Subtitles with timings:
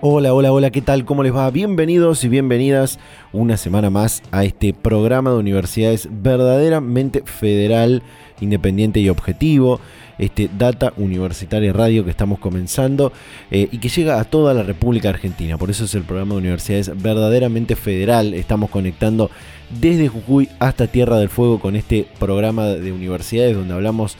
[0.00, 1.04] Hola, hola, hola, ¿qué tal?
[1.04, 1.50] ¿Cómo les va?
[1.50, 3.00] Bienvenidos y bienvenidas
[3.32, 8.04] una semana más a este programa de universidades verdaderamente federal,
[8.40, 9.80] independiente y objetivo,
[10.16, 13.12] este Data Universitaria Radio que estamos comenzando
[13.50, 15.58] eh, y que llega a toda la República Argentina.
[15.58, 18.34] Por eso es el programa de universidades verdaderamente federal.
[18.34, 19.32] Estamos conectando
[19.80, 24.16] desde Jujuy hasta Tierra del Fuego con este programa de universidades donde hablamos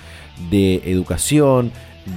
[0.51, 1.71] de educación,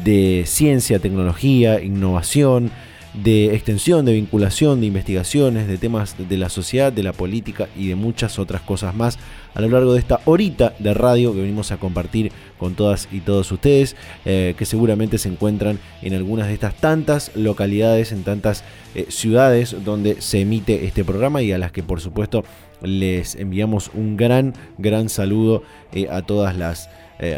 [0.03, 2.71] de ciencia, tecnología, innovación
[3.13, 7.87] de extensión, de vinculación, de investigaciones, de temas de la sociedad, de la política y
[7.87, 9.19] de muchas otras cosas más
[9.53, 13.19] a lo largo de esta horita de radio que venimos a compartir con todas y
[13.19, 13.95] todos ustedes,
[14.25, 18.63] eh, que seguramente se encuentran en algunas de estas tantas localidades, en tantas
[18.95, 22.45] eh, ciudades donde se emite este programa y a las que por supuesto
[22.81, 26.89] les enviamos un gran, gran saludo eh, a todas las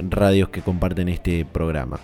[0.10, 2.00] radios que comparten este programa.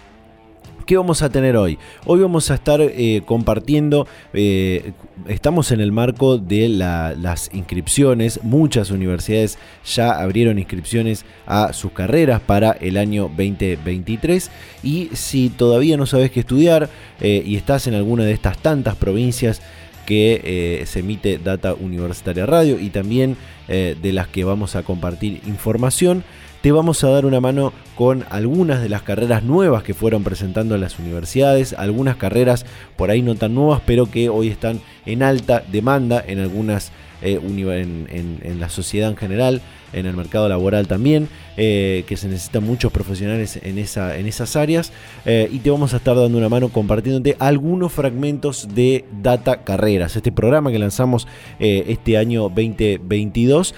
[0.90, 1.78] ¿Qué vamos a tener hoy?
[2.08, 4.94] Hoy vamos a estar eh, compartiendo, eh,
[5.28, 12.42] estamos en el marco de las inscripciones, muchas universidades ya abrieron inscripciones a sus carreras
[12.42, 14.50] para el año 2023
[14.82, 16.90] y si todavía no sabes qué estudiar
[17.22, 19.62] eh, y estás en alguna de estas tantas provincias,
[20.08, 26.24] que se emite Data Universitaria Radio y también de las que vamos a compartir información
[26.62, 30.76] te vamos a dar una mano con algunas de las carreras nuevas que fueron presentando
[30.76, 32.66] en las universidades, algunas carreras
[32.98, 37.40] por ahí no tan nuevas, pero que hoy están en alta demanda en algunas eh,
[37.42, 39.62] en, la sociedad en general,
[39.94, 41.28] en el mercado laboral también,
[41.58, 44.92] eh, que se necesitan muchos profesionales en, esa, en esas áreas.
[45.26, 50.16] Eh, y te vamos a estar dando una mano compartiéndote algunos fragmentos de Data Carreras,
[50.16, 51.28] este programa que lanzamos
[51.60, 53.76] este año 2022,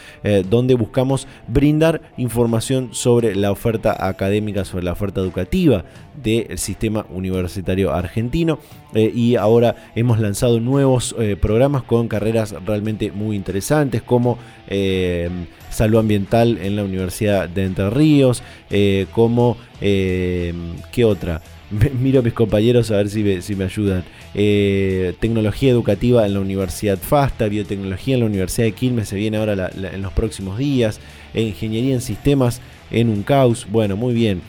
[0.50, 5.86] donde buscamos brindar información sobre la oferta académica, sobre la oferta educativa
[6.22, 8.60] del sistema universitario argentino.
[8.94, 15.30] y ahora hemos lanzado nuevos programas con carreras realmente muy interesantes como eh,
[15.72, 20.54] salud ambiental en la Universidad de Entre Ríos, eh, como, eh,
[20.92, 21.42] ¿qué otra?
[22.00, 24.04] Miro a mis compañeros a ver si me, ayudan.
[24.34, 29.72] tecnología educativa en la Universidad FASTA, biotecnología en la Universidad de Quilmes se viene ahora
[29.74, 31.00] en los próximos días,
[31.34, 32.62] ingeniería en sistemas
[32.92, 34.42] en un caos, bueno, muy bien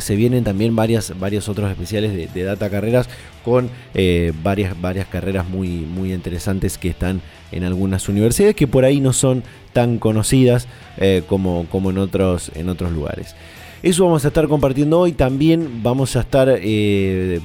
[0.00, 3.08] se vienen también varias, varios otros especiales de, data carreras
[3.48, 8.84] con eh, varias, varias carreras muy, muy interesantes que están en algunas universidades que por
[8.84, 9.42] ahí no son
[9.72, 13.34] tan conocidas eh, como, como en, otros, en otros lugares.
[13.82, 15.12] Eso vamos a estar compartiendo hoy.
[15.12, 17.40] También vamos a estar, eh,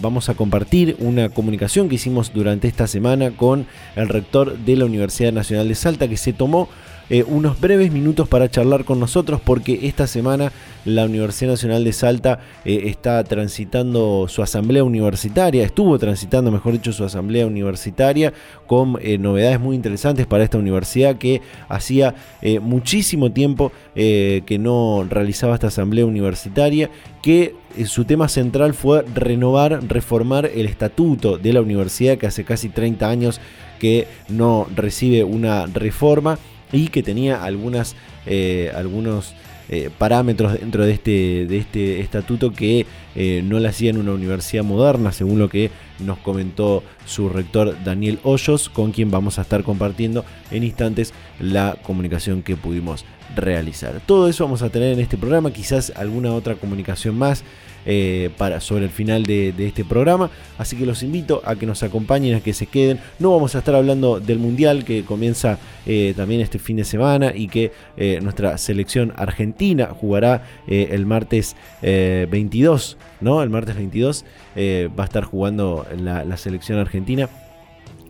[0.00, 3.66] vamos a compartir una comunicación que hicimos durante esta semana con
[3.96, 6.68] el rector de la Universidad Nacional de Salta que se tomó
[7.12, 10.50] eh, unos breves minutos para charlar con nosotros porque esta semana
[10.86, 16.90] la Universidad Nacional de Salta eh, está transitando su asamblea universitaria, estuvo transitando, mejor dicho,
[16.90, 18.32] su asamblea universitaria
[18.66, 22.14] con eh, novedades muy interesantes para esta universidad que hacía
[22.62, 26.88] muchísimo tiempo que no realizaba esta asamblea universitaria,
[27.22, 32.70] que su tema central fue renovar, reformar el estatuto de la universidad que hace casi
[32.70, 33.40] 30 años
[33.78, 36.38] que no recibe una reforma
[36.72, 37.40] y que tenía
[38.26, 39.34] eh, algunos
[39.68, 42.84] eh, parámetros dentro de este, de este estatuto que
[43.14, 48.18] eh, no le hacían una universidad moderna, según lo que nos comentó su rector Daniel
[48.22, 54.00] Hoyos, con quien vamos a estar compartiendo en instantes la comunicación que pudimos realizar.
[54.04, 57.44] Todo eso vamos a tener en este programa, quizás alguna otra comunicación más.
[57.84, 58.30] Eh,
[58.60, 60.30] sobre el final de, este programa.
[60.58, 62.98] Así que los invito a que nos acompañen, a que se queden.
[63.18, 67.32] No vamos a estar hablando del Mundial que comienza eh, también este fin de semana
[67.34, 72.98] y que eh, nuestra selección argentina jugará el martes 22.
[73.20, 73.42] ¿no?
[73.42, 74.24] El martes 22
[74.56, 77.28] va a estar jugando la, selección argentina.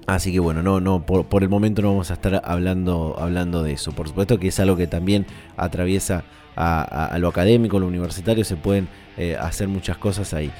[0.06, 3.72] Así que bueno, no, no, por, el momento no vamos a estar hablando, hablando de
[3.72, 3.92] eso.
[3.92, 5.26] Por supuesto que es algo que también
[5.56, 6.24] atraviesa
[6.56, 10.50] a, lo académico, lo universitario, se pueden eh, hacer muchas cosas ahí.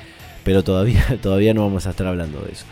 [0.45, 2.67] Pero todavía, todavía no vamos a estar hablando de eso.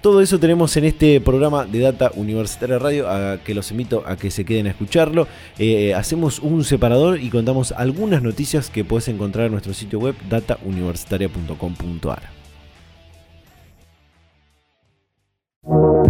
[0.00, 4.16] Todo eso tenemos en este programa de Data Universitaria Radio, a que los invito a
[4.16, 5.26] que se queden a escucharlo.
[5.58, 10.14] Eh, hacemos un separador y contamos algunas noticias que puedes encontrar en nuestro sitio web
[10.28, 12.37] datauniversitaria.com.ar.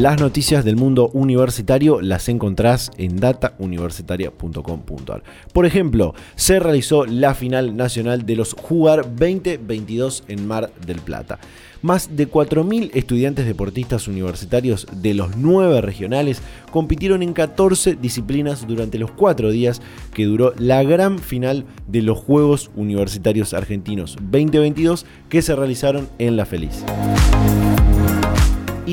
[0.00, 5.22] Las noticias del mundo universitario las encontrás en datauniversitaria.com.ar.
[5.52, 11.38] Por ejemplo, se realizó la final nacional de los Jugar 2022 en Mar del Plata.
[11.82, 16.40] Más de 4.000 estudiantes deportistas universitarios de los 9 regionales
[16.72, 19.82] compitieron en 14 disciplinas durante los 4 días
[20.14, 26.38] que duró la gran final de los Juegos Universitarios Argentinos 2022 que se realizaron en
[26.38, 26.86] La Feliz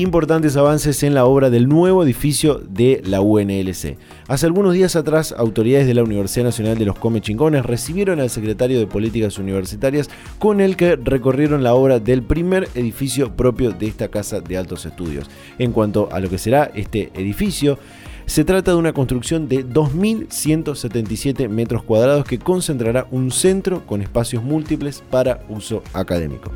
[0.00, 3.96] importantes avances en la obra del nuevo edificio de la UNLC.
[4.28, 8.78] Hace algunos días atrás, autoridades de la Universidad Nacional de los Comechingones recibieron al secretario
[8.78, 10.08] de Políticas Universitarias
[10.38, 14.86] con el que recorrieron la obra del primer edificio propio de esta casa de altos
[14.86, 15.28] estudios.
[15.58, 17.78] En cuanto a lo que será este edificio,
[18.26, 24.42] se trata de una construcción de 2.177 metros cuadrados que concentrará un centro con espacios
[24.42, 26.52] múltiples para uso académico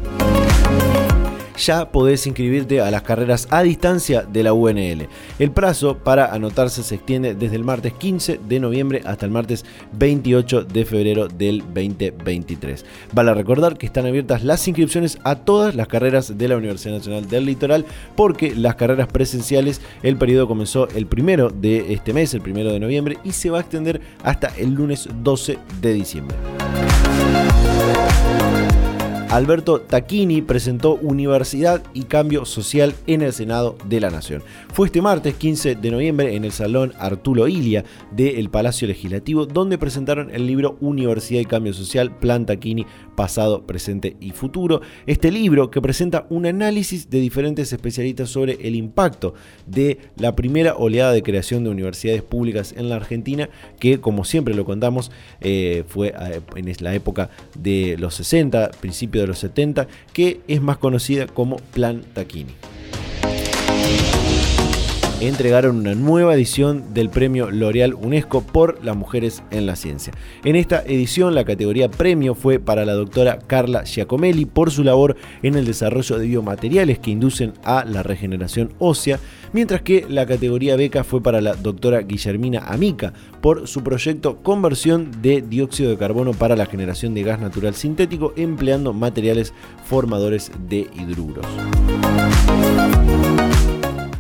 [1.56, 5.08] ya podés inscribirte a las carreras a distancia de la UNL.
[5.38, 9.64] El plazo para anotarse se extiende desde el martes 15 de noviembre hasta el martes
[9.92, 12.84] 28 de febrero del 2023.
[13.12, 17.28] Vale recordar que están abiertas las inscripciones a todas las carreras de la Universidad Nacional
[17.28, 17.84] del Litoral
[18.16, 22.80] porque las carreras presenciales, el periodo comenzó el primero de este mes, el primero de
[22.80, 26.36] noviembre, y se va a extender hasta el lunes 12 de diciembre.
[29.32, 34.42] Alberto Tacchini presentó Universidad y Cambio Social en el Senado de la Nación.
[34.74, 39.78] Fue este martes 15 de noviembre en el Salón Arturo Ilia del Palacio Legislativo, donde
[39.78, 42.84] presentaron el libro Universidad y Cambio Social, Plan Tacchini,
[43.16, 44.82] pasado, presente y futuro.
[45.06, 49.32] Este libro que presenta un análisis de diferentes especialistas sobre el impacto
[49.66, 53.48] de la primera oleada de creación de universidades públicas en la Argentina,
[53.80, 59.21] que como siempre lo contamos, eh, fue eh, en la época de los 60, principios
[59.22, 62.54] de los 70, que es más conocida como Plan Taquini
[65.28, 70.12] entregaron una nueva edición del premio L'Oreal UNESCO por las mujeres en la ciencia.
[70.44, 75.16] En esta edición la categoría premio fue para la doctora Carla Giacomelli por su labor
[75.42, 79.20] en el desarrollo de biomateriales que inducen a la regeneración ósea,
[79.52, 85.10] mientras que la categoría beca fue para la doctora Guillermina Amica por su proyecto Conversión
[85.22, 89.52] de dióxido de carbono para la generación de gas natural sintético empleando materiales
[89.84, 91.46] formadores de hidruros.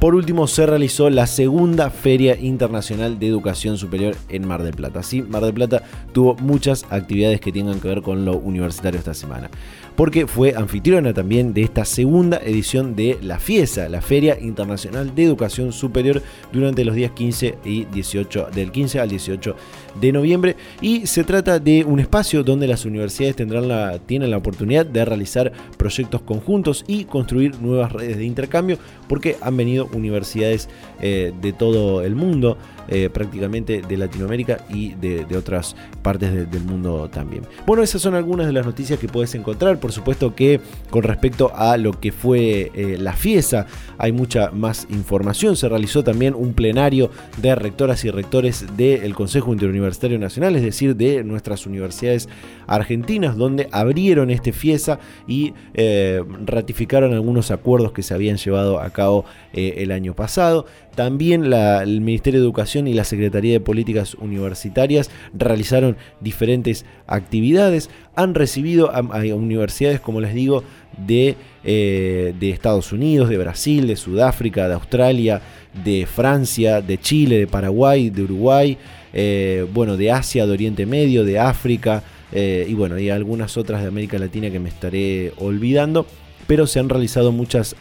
[0.02, 5.04] Por último, se realizó la segunda Feria Internacional de Educación Superior en Mar del Plata.
[5.04, 9.14] Sí, Mar del Plata tuvo muchas actividades que tengan que ver con lo universitario esta
[9.14, 9.48] semana
[9.96, 15.24] porque fue anfitriona también de esta segunda edición de la FIESA, la Feria Internacional de
[15.24, 16.22] Educación Superior,
[16.52, 19.56] durante los días 15 y 18, del 15 al 18
[20.00, 20.56] de noviembre.
[20.80, 25.04] Y se trata de un espacio donde las universidades tendrán la, tienen la oportunidad de
[25.04, 28.78] realizar proyectos conjuntos y construir nuevas redes de intercambio,
[29.08, 30.68] porque han venido universidades
[31.00, 32.56] eh, de todo el mundo
[32.88, 37.44] eh, prácticamente de Latinoamérica y de, otras partes del mundo también.
[37.66, 39.78] Bueno, esas son algunas de las noticias que puedes encontrar.
[39.78, 43.66] Por supuesto que con respecto a lo que fue eh, la fiesta
[43.98, 45.56] hay mucha más información.
[45.56, 50.96] Se realizó también un plenario de rectoras y rectores del Consejo Interuniversitario Nacional, es decir,
[50.96, 52.28] de nuestras universidades
[52.66, 58.90] argentinas, donde abrieron este fiesta y eh, ratificaron algunos acuerdos que se habían llevado a
[58.90, 60.66] cabo el año pasado.
[60.94, 67.90] También el Ministerio de Educación y la Secretaría de Políticas Universitarias realizaron diferentes actividades.
[68.14, 69.00] Han recibido a,
[69.34, 70.64] universidades, como les digo,
[71.06, 75.42] de, eh, de, Estados Unidos, de Brasil, de Sudáfrica, de Australia,
[75.84, 78.78] de Francia, de Chile, de Paraguay, de Uruguay,
[79.12, 82.02] eh, bueno, de Asia, de Oriente Medio, de África
[82.32, 86.06] eh, y bueno, y algunas otras de América Latina que me estaré olvidando,
[86.46, 87.76] pero se han realizado muchas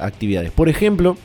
[0.00, 0.50] actividades.
[0.50, 1.16] Por ejemplo,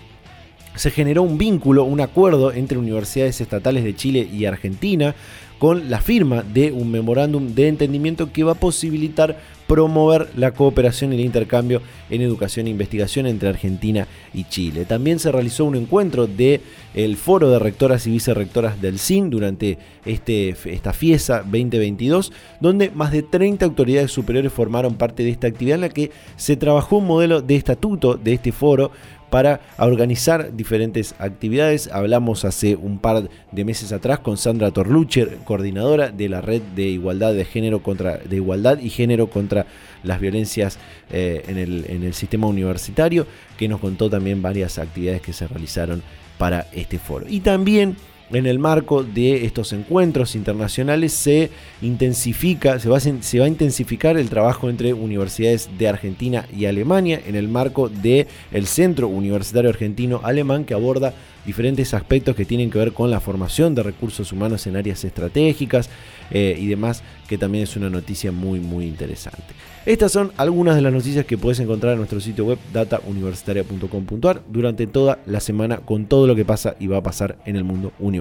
[0.76, 5.16] se generó un vínculo, un acuerdo entre universidades estatales de Chile y Argentina
[5.62, 9.38] con la firma de un memorándum de entendimiento que va a posibilitar
[9.68, 14.86] promover la cooperación y el intercambio en educación e investigación entre Argentina y Chile.
[14.86, 16.62] También se realizó un encuentro del
[16.96, 23.12] el foro de rectoras y vicerrectoras del CIN durante este, esta fiesta 2022, donde más
[23.12, 27.06] de 30 autoridades superiores formaron parte de esta actividad en la que se trabajó un
[27.06, 28.92] modelo de estatuto de este foro
[29.32, 31.90] para organizar diferentes actividades.
[31.92, 36.84] Hablamos hace un par de meses atrás con Sandra Torlucher, coordinadora de la red de
[36.84, 39.66] igualdad de género contra de igualdad y género contra
[40.04, 40.78] las violencias
[41.10, 43.26] eh, en, el, en el sistema universitario,
[43.58, 46.04] que nos contó también varias actividades que se realizaron
[46.38, 47.26] para este foro.
[47.30, 47.96] Y también
[48.34, 51.50] en el marco de estos encuentros internacionales se
[51.82, 57.48] intensifica, se va, a, intensificar el trabajo entre universidades de Argentina y Alemania en el
[57.48, 61.14] marco del el Centro Universitario Argentino Alemán que aborda
[61.46, 65.90] diferentes aspectos que tienen que ver con la formación de recursos humanos en áreas estratégicas
[66.30, 69.54] eh, y demás, que también es una noticia muy muy interesante.
[69.86, 74.86] Estas son algunas de las noticias que puedes encontrar en nuestro sitio web datauniversitaria.com.ar durante
[74.86, 77.92] toda la semana con todo lo que pasa y va a pasar en el mundo
[78.00, 78.21] universitario.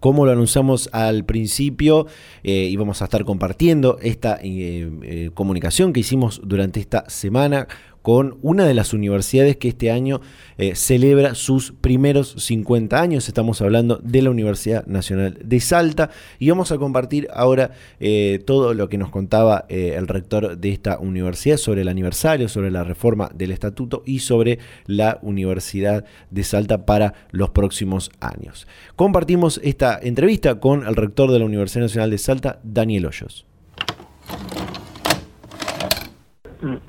[0.00, 2.06] Como lo anunciamos al principio,
[2.44, 7.66] eh, íbamos a estar compartiendo esta eh, eh, comunicación que hicimos durante esta semana
[8.08, 10.22] con una de las universidades que este año
[10.56, 13.28] eh, celebra sus primeros 50 años.
[13.28, 18.72] Estamos hablando de la Universidad Nacional de Salta y vamos a compartir ahora eh, todo
[18.72, 22.82] lo que nos contaba eh, el rector de esta universidad sobre el aniversario, sobre la
[22.82, 28.66] reforma del estatuto y sobre la Universidad de Salta para los próximos años.
[28.96, 33.44] Compartimos esta entrevista con el rector de la Universidad Nacional de Salta, Daniel Hoyos.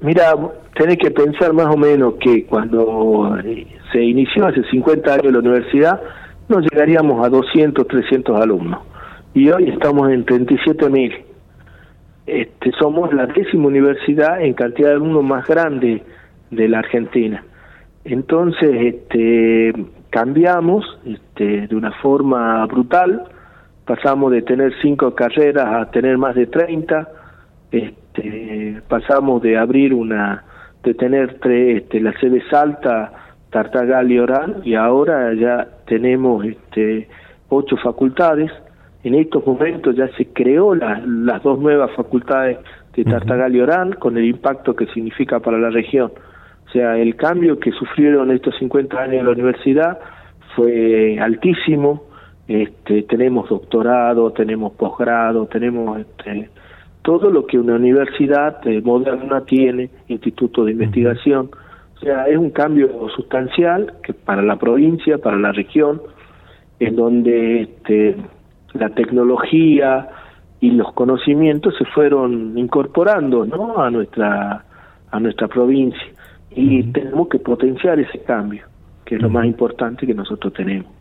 [0.02, 0.34] Mira,
[0.76, 5.40] tenés que pensar más o menos que cuando eh, se inició hace 50 años la
[5.40, 6.02] universidad,
[6.48, 8.82] no llegaríamos a 200, 300 alumnos.
[9.34, 11.14] Y hoy estamos en 37 mil.
[12.26, 16.04] Este, somos la décima universidad en cantidad de alumnos más grande
[16.50, 17.44] de la Argentina.
[18.04, 19.74] Entonces, este,
[20.10, 23.26] cambiamos este, de una forma brutal,
[23.86, 27.10] pasamos de tener cinco carreras a tener más de 30.
[27.72, 28.00] Este,
[28.88, 30.44] pasamos de abrir una,
[30.84, 33.12] de tener tres, este, la sede Salta,
[33.50, 37.08] Tartagal y Orán, y ahora ya tenemos este,
[37.50, 38.52] ocho facultades.
[39.04, 42.60] En estos momentos ya se creó las dos nuevas facultades
[42.96, 46.12] de Tartagal y Orán, con el impacto que significa para la región.
[46.68, 50.00] O sea, el cambio que sufrieron estos 50 años en la universidad
[50.56, 52.04] fue altísimo.
[52.48, 56.50] Este, tenemos doctorado, tenemos posgrado, tenemos este,
[57.10, 61.50] todo lo que una universidad eh, moderna tiene, instituto de investigación.
[61.96, 66.04] O sea, es un cambio sustancial que para la provincia, para la región,
[66.80, 68.16] en donde este,
[68.76, 70.08] la tecnología
[70.60, 73.82] y los conocimientos se fueron incorporando ¿no?
[73.82, 74.66] a nuestra
[75.10, 76.12] a nuestra provincia
[76.52, 78.66] y tenemos que potenciar ese cambio
[79.04, 80.92] que es lo más importante que nosotros tenemos.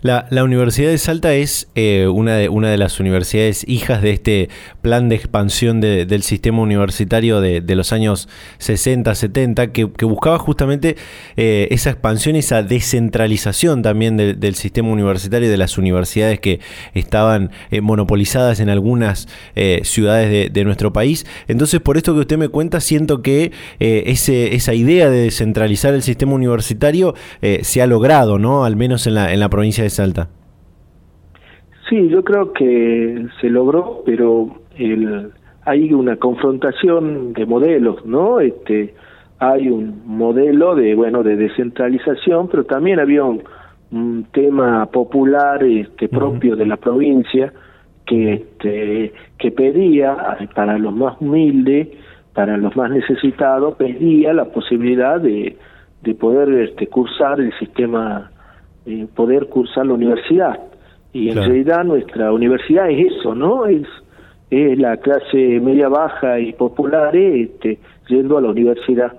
[0.00, 4.48] La, Universidad de Salta es eh, una, de, una de las universidades hijas de este
[4.82, 10.96] plan de expansión del sistema universitario de, los años 60, 70, que, buscaba justamente
[11.36, 16.60] eh, esa expansión esa descentralización también del sistema universitario de las universidades que
[16.94, 19.28] estaban eh, monopolizadas en algunas
[19.82, 21.26] ciudades de, nuestro país.
[21.46, 26.02] Entonces, por esto que usted me cuenta, siento que ese, esa idea de descentralizar el
[26.02, 27.14] sistema universitario
[27.62, 28.64] se ha logrado, ¿no?
[28.64, 30.28] Al menos en la, en la provincia de Salta?
[31.88, 35.32] Sí, yo creo que se logró, pero el,
[35.64, 38.40] hay una confrontación de modelos, ¿no?
[38.40, 38.94] Este,
[39.38, 43.42] hay un modelo de bueno de descentralización, pero también había un,
[44.32, 47.50] tema popular este, propio de la provincia
[48.04, 50.14] que este, que pedía
[50.54, 51.88] para los más humildes,
[52.34, 55.56] para los más necesitados, pedía la posibilidad de,
[56.02, 58.30] de poder este, cursar el sistema
[58.88, 60.58] eh, poder cursar la universidad.
[61.12, 63.66] Y en realidad nuestra universidad es eso, ¿no?
[63.66, 63.86] Es,
[64.50, 67.78] es la clase media baja y popular este,
[68.08, 69.12] yendo a la universidad,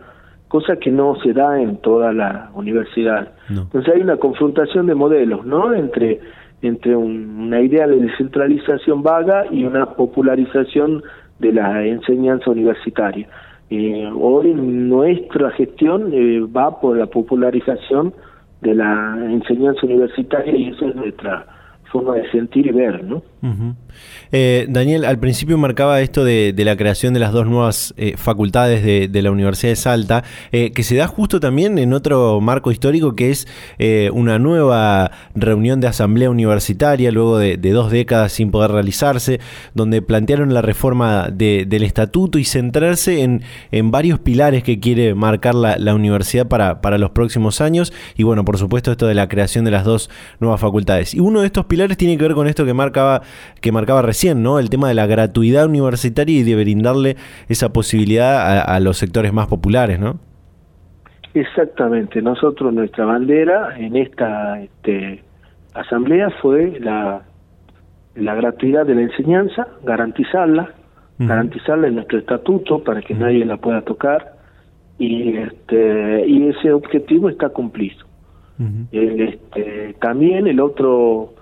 [0.48, 3.32] cosa que no se da en toda la universidad.
[3.50, 5.74] Entonces hay una confrontación de modelos, ¿no?
[5.74, 6.20] Entre
[6.62, 11.04] entre una idea de descentralización vaga y una popularización
[11.40, 13.28] de la enseñanza universitaria.
[13.70, 18.14] Eh, hoy nuestra gestión eh, va por la popularización
[18.62, 21.46] de la enseñanza universitaria y eso es nuestra
[21.92, 23.22] forma de sentir y ver, ¿no?
[24.31, 28.84] Eh, Daniel, al principio marcaba esto de, la creación de las dos nuevas eh, facultades
[28.84, 33.15] de, la Universidad de Salta, eh, que se da justo también en otro marco histórico
[33.15, 33.48] que es
[34.13, 39.39] una nueva reunión de asamblea universitaria luego de, dos décadas sin poder realizarse,
[39.74, 43.41] donde plantearon la reforma del estatuto y centrarse en,
[43.91, 48.58] varios pilares que quiere marcar la, universidad para, para los próximos años y bueno, por
[48.58, 51.13] supuesto esto de la creación de las dos nuevas facultades.
[51.13, 53.22] Y uno de estos pilares tiene que ver con esto que marcaba
[53.62, 54.59] que marcaba recién, ¿no?
[54.59, 57.15] El tema de la gratuidad universitaria y de brindarle
[57.48, 60.19] esa posibilidad a, los sectores más populares, ¿no?
[61.33, 62.21] Exactamente.
[62.21, 65.24] Nosotros, nuestra bandera en esta este,
[65.74, 67.21] asamblea fue la,
[68.15, 70.74] la gratuidad de la enseñanza, garantizarla,
[71.17, 74.39] garantizarla en nuestro estatuto para que nadie la pueda tocar
[75.00, 78.05] y este y ese objetivo está cumplido.
[78.91, 81.33] este, también el otro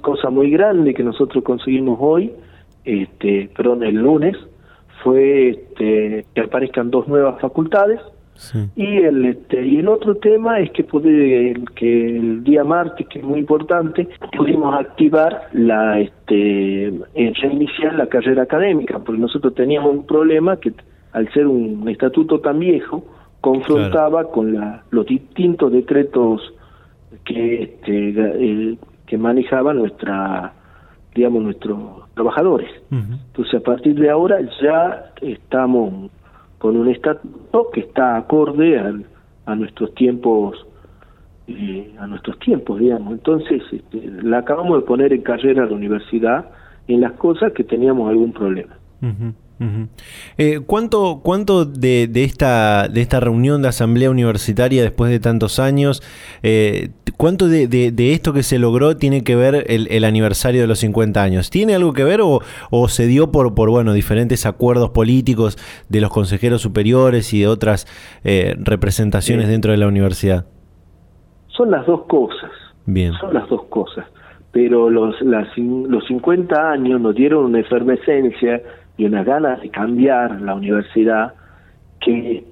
[0.00, 2.32] cosa muy grande que nosotros conseguimos hoy,
[2.84, 4.36] este, perdón, el lunes,
[5.02, 8.00] fue este, que aparezcan dos nuevas facultades.
[8.74, 13.06] Y el este, y el otro tema es que pude, el, que el día martes,
[13.08, 19.90] que es muy importante, pudimos activar la este reiniciar la carrera académica, porque nosotros teníamos
[19.90, 20.74] un problema que
[21.12, 23.06] al ser un estatuto tan viejo
[23.40, 26.52] confrontaba con la, los distintos decretos
[27.24, 30.52] que este, el, que manejaba nuestra
[31.14, 31.78] digamos nuestros
[32.14, 32.70] trabajadores.
[32.90, 36.10] Entonces a partir de ahora ya estamos
[36.58, 38.92] con un estatuto que está acorde a,
[39.46, 40.66] a nuestros tiempos
[41.46, 43.14] eh, a nuestros tiempos digamos.
[43.14, 46.50] Entonces este, la acabamos de poner en carrera a la universidad
[46.86, 48.74] en las cosas que teníamos algún problema
[50.36, 55.58] eh, ¿Cuánto, cuánto de, de, esta, de esta reunión de asamblea universitaria después de tantos
[55.58, 56.02] años,
[56.42, 60.66] eh, cuánto de, de, esto que se logró tiene que ver el, el, aniversario de
[60.66, 61.48] los 50 años?
[61.48, 65.56] ¿Tiene algo que ver o, o, se dio por, por bueno, diferentes acuerdos políticos
[65.88, 67.86] de los consejeros superiores y de otras
[68.24, 70.44] eh, representaciones dentro de la universidad?
[71.48, 72.50] Son las dos cosas.
[72.84, 73.14] Bien.
[73.14, 74.04] Son las dos cosas.
[74.52, 78.62] Pero los, las, los 50 años nos dieron una efervescencia
[78.96, 81.34] y una gana de cambiar la universidad
[82.00, 82.44] que,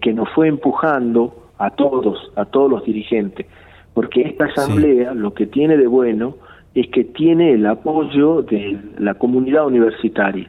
[0.00, 3.46] que, nos fue empujando a todos, a todos los dirigentes,
[3.92, 6.36] porque esta asamblea lo que tiene de bueno
[6.74, 10.48] es que tiene el apoyo de la comunidad universitaria.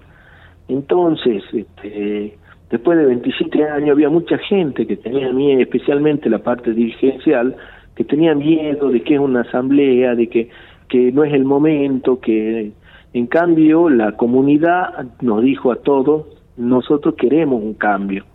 [0.68, 2.38] Entonces, este,
[2.70, 7.56] después de 27 años había mucha gente que tenía miedo, especialmente la parte dirigencial,
[7.96, 10.50] que tenía miedo de que es una asamblea, de que,
[10.88, 12.72] que no es el momento, que
[13.14, 18.26] en cambio, la comunidad nos dijo a todos, nosotros queremos un cambio,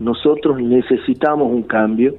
[0.00, 2.16] nosotros necesitamos un cambio,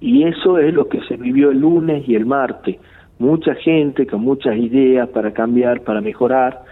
[0.00, 2.76] y eso es lo que se vivió el lunes y el martes.
[3.18, 6.62] Mucha gente con muchas ideas para cambiar, para mejorar,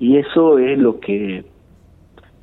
[0.00, 1.44] y eso es lo que,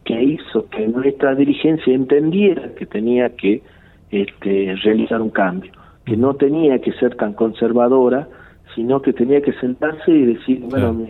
[0.06, 3.62] que hizo que nuestra dirigencia entendiera que tenía que
[4.10, 5.72] este, realizar un cambio,
[6.06, 8.30] que no tenía que ser tan conservadora,
[8.74, 11.06] sino que tenía que sentarse y decir, bueno,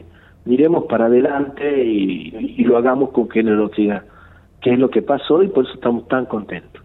[0.45, 4.03] miremos para adelante y, lo hagamos con generosidad,
[4.61, 6.83] que es lo que pasó y por eso estamos tan contentos.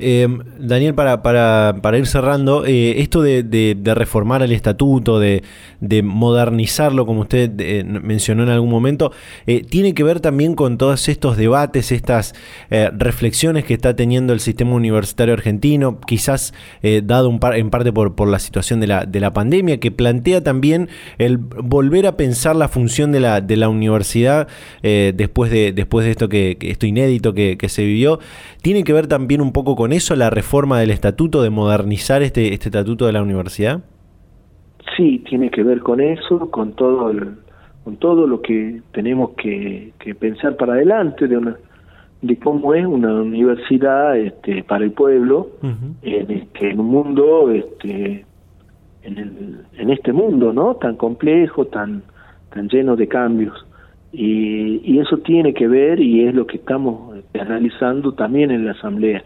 [0.00, 5.42] Eh, Daniel, para, para, para, ir cerrando, eh, esto de, reformar el estatuto, de,
[5.80, 9.12] de modernizarlo, como usted eh, mencionó en algún momento,
[9.46, 12.34] eh, tiene que ver también con todos estos debates, estas
[12.70, 16.52] reflexiones que está teniendo el sistema universitario argentino, quizás
[17.02, 20.42] dado un par, en parte por, la situación de la, de la pandemia, que plantea
[20.42, 24.48] también el volver a pensar la función de la, de la universidad
[24.82, 28.20] después, de, después de esto, que, esto inédito que se vivió.
[28.62, 32.52] Tiene que ver también un poco con eso la reforma del estatuto, de modernizar este,
[32.52, 33.82] este estatuto de la universidad?
[34.96, 37.12] Sí, tiene que ver con eso, con todo
[37.84, 41.56] con todo lo que tenemos que, pensar para adelante de una
[42.20, 45.50] de cómo es una universidad este, para el pueblo
[46.02, 48.26] en, este, en un mundo este,
[49.04, 52.02] en, el, en este mundo no tan complejo tan
[52.52, 53.54] tan lleno de cambios.
[54.10, 58.64] Y, y eso tiene que ver y es lo que estamos este, analizando también en
[58.64, 59.22] la asamblea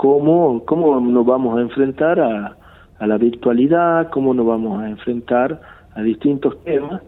[0.00, 2.56] cómo, cómo nos vamos a enfrentar a,
[2.98, 5.60] a la virtualidad, cómo nos vamos a enfrentar
[5.94, 7.02] a distintos temas.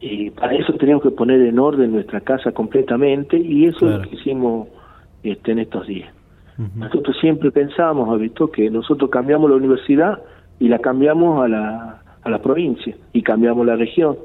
[0.00, 4.02] Y para eso tenemos que poner en orden nuestra casa completamente y eso es lo
[4.02, 4.66] que hicimos
[5.22, 6.12] este, en estos días.
[6.74, 10.18] Nosotros siempre pensamos, visto que nosotros cambiamos la universidad
[10.58, 14.16] y la cambiamos a la, a la provincia y cambiamos la región.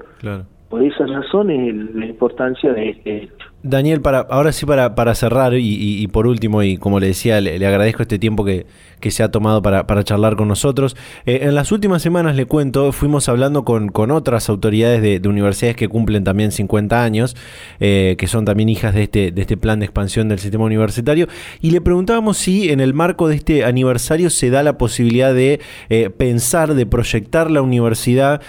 [0.69, 3.50] Por esas razones la importancia de este hecho.
[3.63, 7.63] Daniel, para, ahora sí para, para cerrar y, por último, y como le decía, le,
[7.65, 8.65] agradezco este tiempo que,
[9.09, 10.95] se ha tomado para, charlar con nosotros.
[11.25, 15.75] Eh, en las últimas semanas, le cuento, fuimos hablando con, con otras autoridades de, universidades
[15.75, 17.35] que cumplen también 50 años,
[17.79, 21.27] eh, que son también hijas de este, de este plan de expansión del sistema universitario,
[21.61, 25.59] y le preguntábamos si en el marco de este aniversario se da la posibilidad de
[25.89, 28.41] eh, pensar, de proyectar la universidad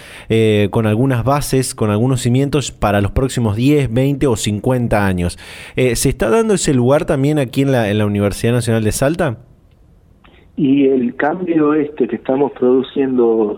[0.71, 5.37] con algunas bases, con algunos cimientos para los próximos 10, 20 o 50 años años.
[5.75, 8.91] Eh, ¿Se está dando ese lugar también aquí en la, en la Universidad Nacional de
[8.91, 9.37] Salta?
[10.55, 13.57] Y el cambio este que estamos produciendo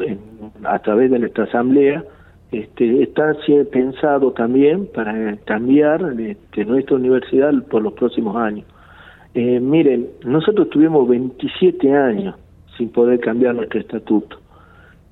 [0.63, 2.03] a través de nuestra asamblea
[2.51, 3.35] este, está
[3.71, 8.65] pensado también para cambiar este, nuestra universidad por los próximos años.
[9.33, 12.35] Eh, miren, nosotros tuvimos 27 años
[12.77, 14.37] sin poder cambiar nuestro estatuto.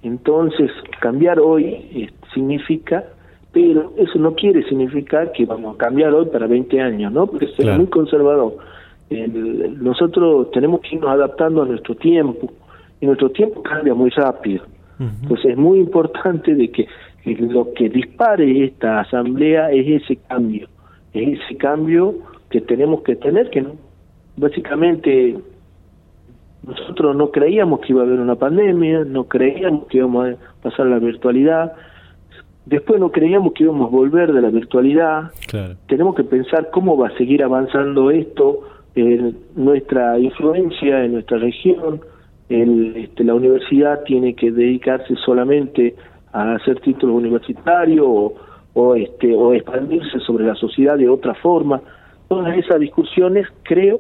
[0.04, 3.04] Entonces, cambiar hoy eh, significa
[3.54, 7.28] pero eso no quiere significar que vamos a cambiar hoy para 20 años, ¿no?
[7.28, 8.58] Porque es muy conservador.
[9.10, 12.52] nosotros tenemos que irnos adaptando a nuestro tiempo,
[13.00, 14.64] y nuestro tiempo cambia muy rápido.
[15.00, 16.88] Entonces es muy importante de que
[17.26, 20.68] lo que dispare esta asamblea es ese cambio,
[21.14, 22.16] es ese cambio
[22.50, 23.72] que tenemos que tener, que no,
[24.38, 25.36] básicamente
[26.66, 30.86] nosotros no creíamos que iba a haber una pandemia, no creíamos que íbamos a pasar
[30.86, 31.74] la virtualidad,
[32.66, 35.32] Después no creíamos que íbamos a volver de la virtualidad.
[35.88, 38.62] Tenemos que pensar cómo va a seguir avanzando esto,
[38.96, 42.02] en nuestra influencia en nuestra región.
[42.50, 45.96] El, este, la universidad tiene que dedicarse solamente
[46.32, 48.34] a hacer títulos universitarios o,
[48.74, 51.82] o, este, o expandirse sobre la sociedad de otra forma.
[52.28, 54.00] Todas esas discusiones creo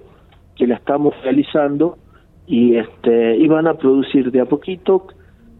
[0.55, 1.97] que las estamos realizando
[2.45, 5.07] y, este, y van a producir de a poquito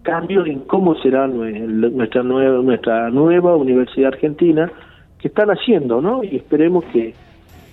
[0.03, 4.71] cambios en cómo será nuestra nueva, nuestra nueva Universidad Argentina
[5.17, 6.23] que están haciendo, ¿no?
[6.23, 7.13] Y esperemos que,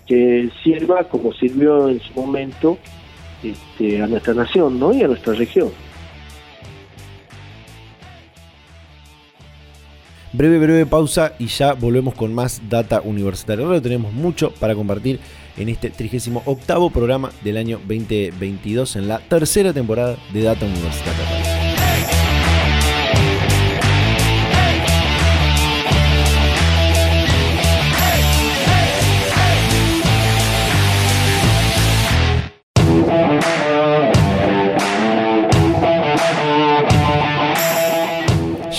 [0.07, 2.79] que sirva como sirvió en su momento
[3.43, 4.93] este, a nuestra nación, ¿no?
[4.93, 5.69] Y a nuestra región.
[10.33, 13.66] Breve, breve pausa y ya volvemos con más Data Universitaria.
[13.66, 15.19] Ahora tenemos mucho para compartir
[15.57, 21.60] en este 38 programa del año 2022 en la tercera temporada de Data Universitaria.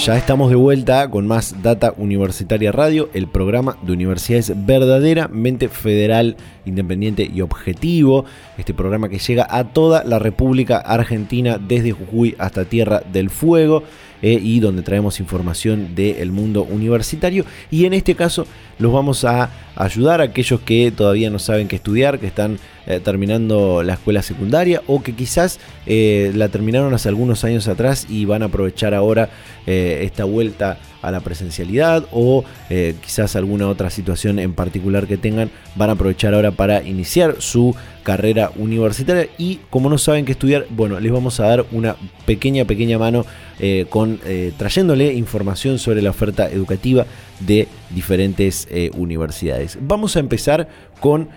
[0.05, 6.37] Ya estamos de vuelta con más Data Universitaria Radio, el programa de universidades verdaderamente federal,
[6.65, 8.25] independiente y objetivo.
[8.57, 13.83] Este programa que llega a toda la República Argentina, desde Jujuy hasta Tierra del Fuego.
[14.21, 17.43] Eh, y donde traemos información del mundo universitario.
[17.71, 18.45] Y en este caso
[18.77, 22.99] los vamos a ayudar a aquellos que todavía no saben qué estudiar, que están eh,
[23.03, 28.25] terminando la escuela secundaria o que quizás eh, la terminaron hace algunos años atrás y
[28.25, 29.29] van a aprovechar ahora
[29.65, 35.91] esta vuelta a la presencialidad o quizás alguna otra situación en particular que tengan, van
[35.91, 40.99] a aprovechar ahora para iniciar su carrera universitaria y como no saben qué estudiar, bueno,
[40.99, 43.25] les vamos a dar una pequeña, pequeña mano
[43.59, 47.05] eh, con, eh, trayéndole información sobre la oferta educativa
[47.39, 49.77] de diferentes eh, universidades.
[49.81, 50.67] Vamos a empezar
[50.99, 51.29] con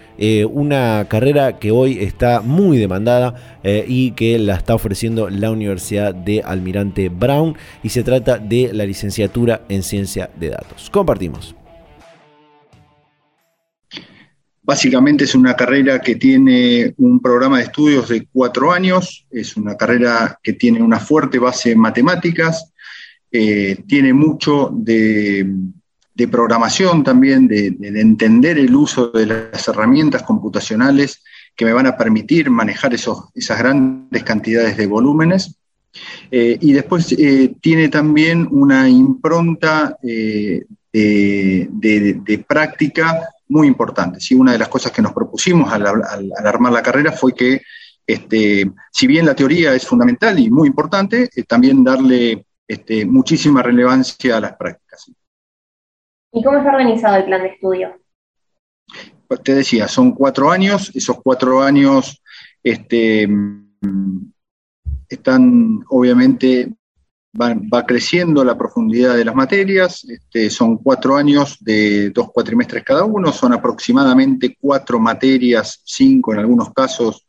[0.53, 6.43] una carrera que hoy está muy demandada y que la está ofreciendo la Universidad de
[6.43, 10.91] Almirante Brown y se trata de la licenciatura en ciencia de datos.
[10.91, 11.55] Compartimos.
[14.67, 19.77] Básicamente es una carrera que tiene un programa de estudios de cuatro años, es una
[19.77, 22.73] carrera que tiene una fuerte base en matemáticas,
[23.31, 25.47] eh, tiene mucho de,
[26.31, 31.23] programación también, de, entender el uso de las herramientas computacionales
[31.55, 35.59] que me van a permitir manejar esas grandes cantidades de volúmenes.
[36.31, 40.67] Eh, y después eh, tiene también una impronta de,
[42.49, 44.21] práctica muy importante.
[44.21, 44.35] ¿sí?
[44.35, 45.87] Una de las cosas que nos propusimos al,
[46.45, 47.61] armar la carrera fue que,
[48.07, 53.63] este, si bien la teoría es fundamental y muy importante, eh, también darle este, muchísima
[53.63, 55.11] relevancia a las prácticas.
[56.33, 57.97] ¿Y cómo está organizado el plan de estudio?
[59.29, 62.21] Pues te decía, son cuatro años, esos cuatro años
[62.63, 63.29] este,
[65.09, 66.75] están obviamente
[67.41, 73.05] va, creciendo la profundidad de las materias, este, son cuatro años de dos cuatrimestres cada
[73.05, 77.27] uno, son aproximadamente cuatro materias, cinco en algunos casos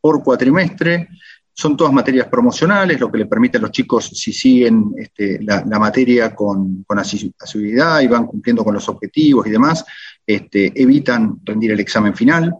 [0.00, 1.08] por cuatrimestre,
[1.52, 5.64] son todas materias promocionales, lo que le permite a los chicos, si siguen este, la,
[5.78, 9.84] materia con, asiduidad y van cumpliendo con los objetivos y demás,
[10.24, 12.54] este, evitan rendir el examen final.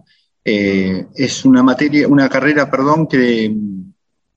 [0.45, 3.55] Eh, es una materia, una carrera, perdón, que,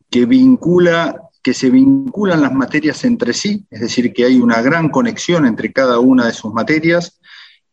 [0.07, 4.89] que vincula que se vinculan las materias entre sí, es decir, que hay una gran
[4.89, 7.19] conexión entre cada una de sus materias.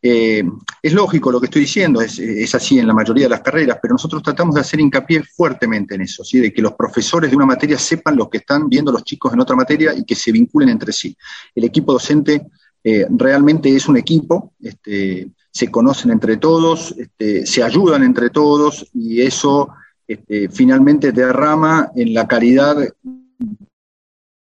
[0.01, 0.45] Eh,
[0.81, 3.95] es lógico lo que estoy diciendo, es, así en la mayoría de las carreras, pero
[3.95, 6.39] nosotros tratamos de hacer hincapié fuertemente en eso, ¿sí?
[6.39, 9.41] de que los profesores de una materia sepan lo que están viendo los chicos en
[9.41, 11.17] otra materia y que se vinculen entre sí.
[11.55, 12.47] El equipo docente
[12.85, 18.89] eh, realmente es un equipo, este, se conocen entre todos, este, se ayudan entre todos
[18.95, 19.71] y eso
[20.07, 22.27] este, finalmente derrama en la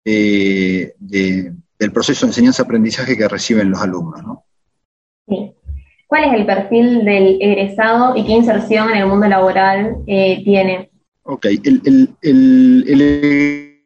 [0.04, 4.24] del proceso de enseñanza-aprendizaje que reciben los alumnos.
[4.24, 4.46] ¿no?
[6.08, 10.90] ¿Cuál es el perfil del egresado y qué inserción en el mundo laboral eh, tiene?
[11.22, 12.16] Ok, el,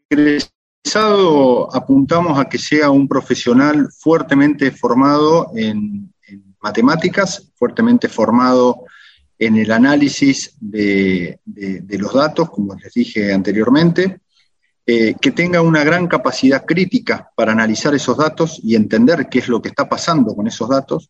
[0.10, 6.14] egresado apuntamos a que sea un profesional fuertemente formado en,
[6.62, 8.86] matemáticas, fuertemente formado
[9.38, 11.40] en el análisis de,
[12.00, 14.20] los datos, como les dije anteriormente,
[14.86, 19.48] eh, que tenga una gran capacidad crítica para analizar esos datos y entender qué es
[19.48, 21.10] lo que está pasando con esos datos,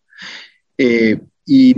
[0.77, 1.75] eh, y,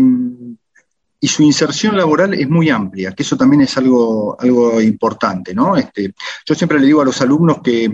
[1.22, 5.76] su inserción laboral es muy amplia, que eso también es algo, algo importante, ¿no?
[5.76, 6.14] Este,
[6.46, 7.92] yo siempre le digo a los alumnos que,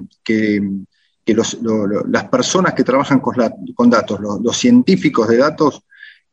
[1.26, 5.82] las personas que trabajan con, datos, los, científicos de datos,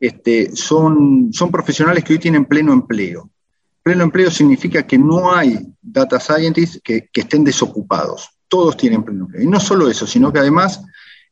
[0.01, 3.31] este, son, son profesionales que hoy tienen pleno empleo.
[3.89, 8.29] Pleno empleo significa que no hay data scientists que, estén desocupados.
[8.47, 9.43] Todos tienen pleno empleo.
[9.43, 10.83] Y no solo eso, sino que además,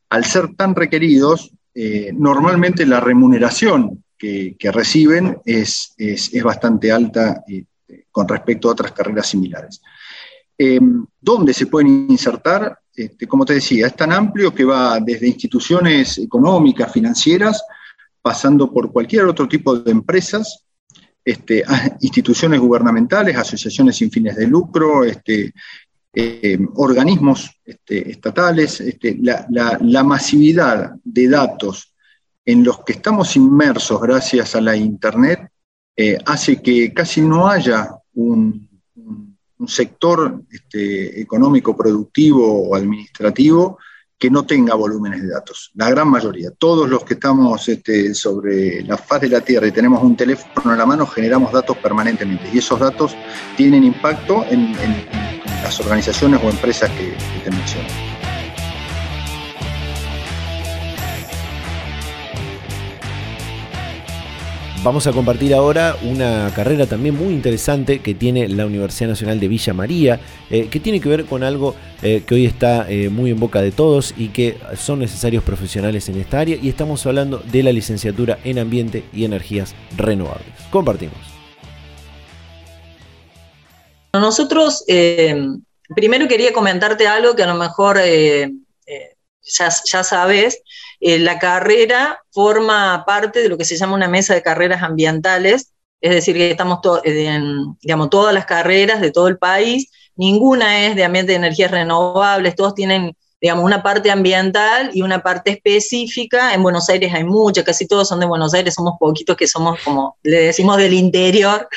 [0.09, 5.95] al ser tan requeridos, eh, normalmente la remuneración que, reciben es,
[6.43, 7.67] bastante alta eh,
[8.11, 9.83] con respecto a otras carreras similares.
[10.57, 10.81] Eh,
[11.21, 12.79] ¿Dónde se pueden insertar?
[12.95, 17.63] Este, como te decía, es tan amplio que va desde instituciones económicas, financieras,
[18.23, 20.66] pasando por cualquier otro tipo de empresas,
[21.27, 21.65] este,
[22.03, 25.53] instituciones gubernamentales, asociaciones sin fines de lucro, este,
[26.15, 28.81] eh, organismos este, estatales,
[29.19, 31.93] la, masividad de datos
[32.45, 35.51] en los que estamos inmersos gracias a la Internet
[35.97, 38.65] eh, hace que casi no haya un,
[39.67, 43.79] sector económico, productivo o administrativo
[44.19, 45.71] que no tenga volúmenes de datos.
[45.75, 47.69] La gran mayoría, todos los que estamos
[48.15, 51.77] sobre la faz de la Tierra y tenemos un teléfono en la mano, generamos datos
[51.79, 52.49] permanentemente.
[52.53, 53.15] Y esos datos
[53.57, 54.75] tienen impacto en
[55.63, 58.16] las organizaciones o empresas que, te menciono.
[64.87, 69.49] Vamos a compartir ahora una carrera también muy interesante que tiene la Universidad Nacional de
[69.49, 73.33] Villa María, eh, que tiene que ver con algo eh, que hoy está eh, muy
[73.33, 77.39] en boca de todos y que son necesarios profesionales en esta área, y estamos hablando
[77.39, 80.47] de la licenciatura en Ambiente y Energías Renovables.
[80.71, 81.19] Compartimos.
[84.13, 84.85] Nosotros,
[85.97, 87.99] primero quería comentarte algo que a lo mejor
[89.59, 90.63] ya, sabes.
[91.01, 96.11] La carrera forma parte de lo que se llama una mesa de carreras ambientales, es
[96.11, 101.05] decir, que estamos en, digamos, todas las carreras de todo el país, ninguna es de
[101.05, 106.55] ambiente de energías renovables, todos tienen digamos, una parte ambiental y una parte específica.
[106.55, 109.79] En Buenos Aires hay muchas, casi todos son de Buenos Aires, somos poquitos que somos,
[109.85, 111.69] como le decimos, del interior.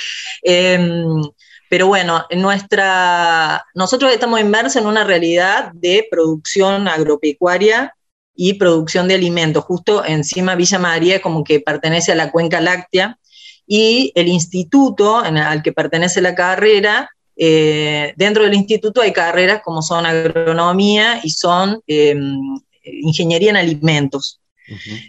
[0.41, 1.21] Em,
[1.69, 7.93] pero bueno, nuestra, nosotros estamos inmersos en una realidad de producción agropecuaria
[8.41, 9.65] y producción de alimentos.
[9.65, 13.19] Justo encima Villa María como que pertenece a la cuenca láctea
[13.67, 19.82] y el instituto al que pertenece la carrera, eh, dentro del instituto hay carreras como
[19.82, 22.39] son agronomía y son em,
[22.82, 24.39] ingeniería en alimentos.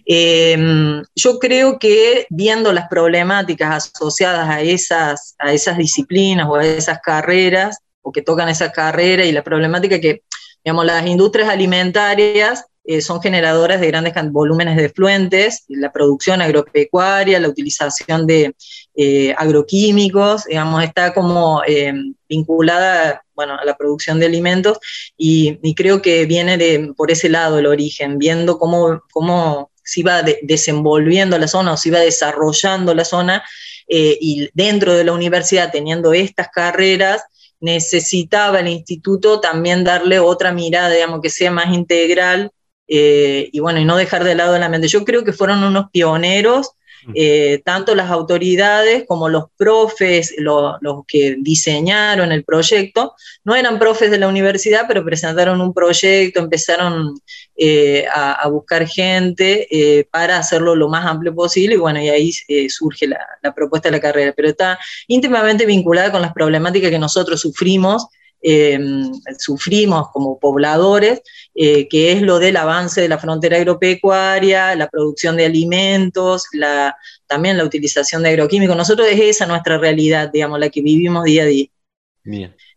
[0.07, 6.67] Em, yo creo que viendo las problemáticas asociadas a esas, a esas disciplinas o a
[6.67, 10.23] esas carreras, o que tocan esa carrera y la problemática que,
[10.65, 17.39] digamos, las industrias alimentarias eh, son generadoras de grandes volúmenes de fluentes, la producción agropecuaria,
[17.39, 18.55] la utilización de
[18.95, 24.79] eh, agroquímicos, digamos, está como em, vinculada bueno, a la producción de alimentos
[25.17, 30.23] y, creo que viene de, por ese lado el origen, viendo cómo, cómo se iba
[30.43, 33.45] desenvolviendo la zona o se iba desarrollando la zona
[33.89, 37.23] eh, y dentro de la universidad teniendo estas carreras,
[37.61, 42.53] necesitaba el instituto también darle otra mirada, digamos, que sea más integral
[42.93, 44.89] eh, y bueno, y no dejar de lado la mente.
[44.89, 46.73] Yo creo que fueron unos pioneros
[47.15, 50.77] eh, tanto las autoridades como los profes, los
[51.09, 57.19] que diseñaron el proyecto, no eran profes de la universidad, pero presentaron un proyecto, empezaron
[57.57, 62.33] eh, a, buscar gente para hacerlo lo más amplio posible y bueno, y ahí
[62.69, 66.99] surge la, la propuesta de la carrera, pero está íntimamente vinculada con las problemáticas que
[66.99, 68.09] nosotros sufrimos
[68.43, 71.21] Em, sufrimos como pobladores,
[71.55, 76.97] eh, que es lo del avance de la frontera agropecuaria, la producción de alimentos, la,
[77.27, 78.77] también la utilización de agroquímicos.
[78.77, 81.67] Nosotros es esa nuestra realidad, digamos, la que vivimos día a día.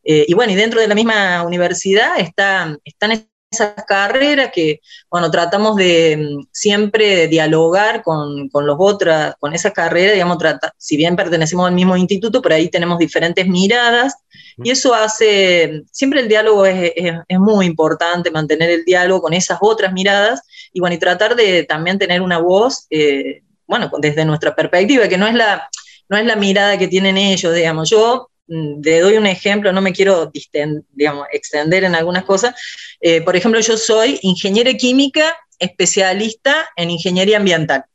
[0.04, 5.32] Eh, y bueno, y dentro de la misma universidad está, están esas carreras que, bueno,
[5.32, 10.98] tratamos de mm, siempre dialogar con, con los otras, con esas carreras, digamos, trata, si
[10.98, 14.16] bien pertenecemos al mismo instituto, por ahí tenemos diferentes miradas,
[14.58, 19.58] y eso hace, siempre el diálogo es, es, muy importante, mantener el diálogo con esas
[19.62, 24.56] otras miradas, y bueno, y tratar de también tener una voz, eh, bueno, desde nuestra
[24.56, 25.70] perspectiva, que no es la,
[26.10, 29.82] no es la mirada que tienen ellos, digamos, yo Mm, le doy un ejemplo, no
[29.82, 32.56] me quiero extender en algunas cosas.
[33.00, 37.86] Eh, por ejemplo, yo soy ingeniera química, especialista en ingeniería ambiental.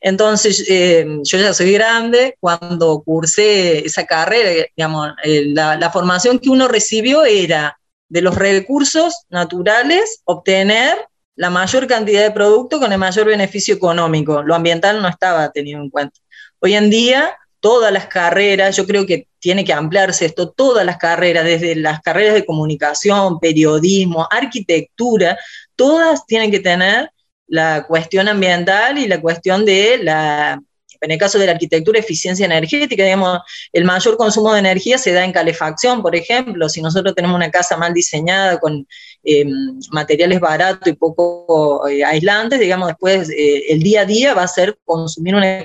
[0.00, 6.50] Entonces, eh, yo ya soy grande, cuando cursé esa carrera, digamos, eh, la, formación que
[6.50, 12.98] uno recibió era de los recursos naturales obtener la mayor cantidad de producto con el
[12.98, 14.42] mayor beneficio económico.
[14.42, 16.20] Lo ambiental no estaba tenido en cuenta.
[16.60, 20.98] Hoy en día todas las carreras, yo creo que tiene que ampliarse esto, todas las
[20.98, 25.38] carreras, desde las carreras de comunicación, periodismo, arquitectura,
[25.74, 27.10] todas tienen que tener
[27.46, 30.60] la cuestión ambiental y la cuestión de la,
[31.00, 33.38] en el caso de la arquitectura, eficiencia energética, digamos,
[33.72, 37.50] el mayor consumo de energía se da en calefacción, por ejemplo, si nosotros tenemos una
[37.50, 38.86] casa mal diseñada con
[39.22, 44.42] em, materiales baratos y poco eh, aislantes, digamos, después eh, el día a día va
[44.42, 45.62] a ser consumir una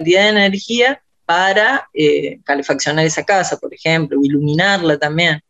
[0.00, 5.40] de energía para eh, calefaccionar esa casa, por ejemplo, o iluminarla también.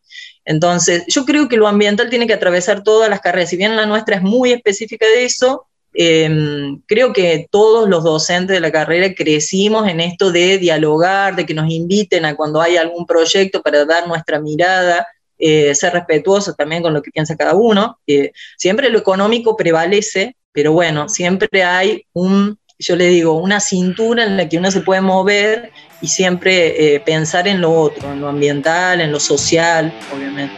[0.45, 3.49] Entonces, yo creo que lo ambiental tiene que atravesar todas las carreras.
[3.49, 8.55] Si bien la nuestra es muy específica de eso, em, creo que todos los docentes
[8.55, 12.77] de la carrera crecimos en esto de dialogar, de que nos inviten a cuando hay
[12.77, 17.55] algún proyecto para dar nuestra mirada, eh, ser respetuosos también con lo que piensa cada
[17.55, 17.99] uno.
[18.05, 24.23] Eh, siempre lo económico prevalece, pero bueno, siempre hay un yo le digo, una cintura
[24.23, 28.19] en la que uno se puede mover y siempre eh, pensar en lo otro, en
[28.19, 30.55] lo ambiental, en lo social, obviamente.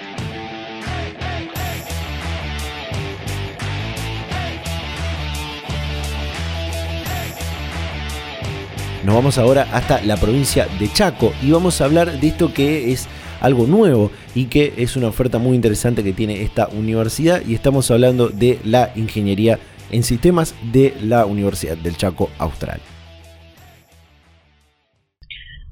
[9.03, 12.93] Nos vamos ahora hasta la provincia de Chaco y vamos a hablar de esto que
[12.93, 13.09] es
[13.41, 17.91] algo nuevo y que es una oferta muy interesante que tiene esta universidad y estamos
[17.91, 19.59] hablando de la ingeniería
[19.93, 22.81] en sistemas de la Universidad del Chaco Austral.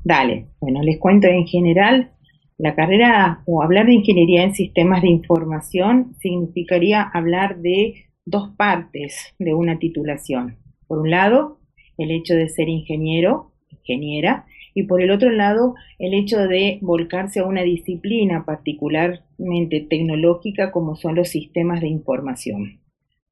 [0.03, 2.11] Dale, bueno, les cuento en general,
[2.57, 9.33] la carrera o hablar de ingeniería en sistemas de información significaría hablar de dos partes
[9.39, 10.57] de una titulación.
[10.87, 11.59] Por un lado,
[11.97, 17.39] el hecho de ser ingeniero, ingeniera, y por el otro lado, el hecho de volcarse
[17.39, 22.80] a una disciplina particularmente tecnológica como son los sistemas de información.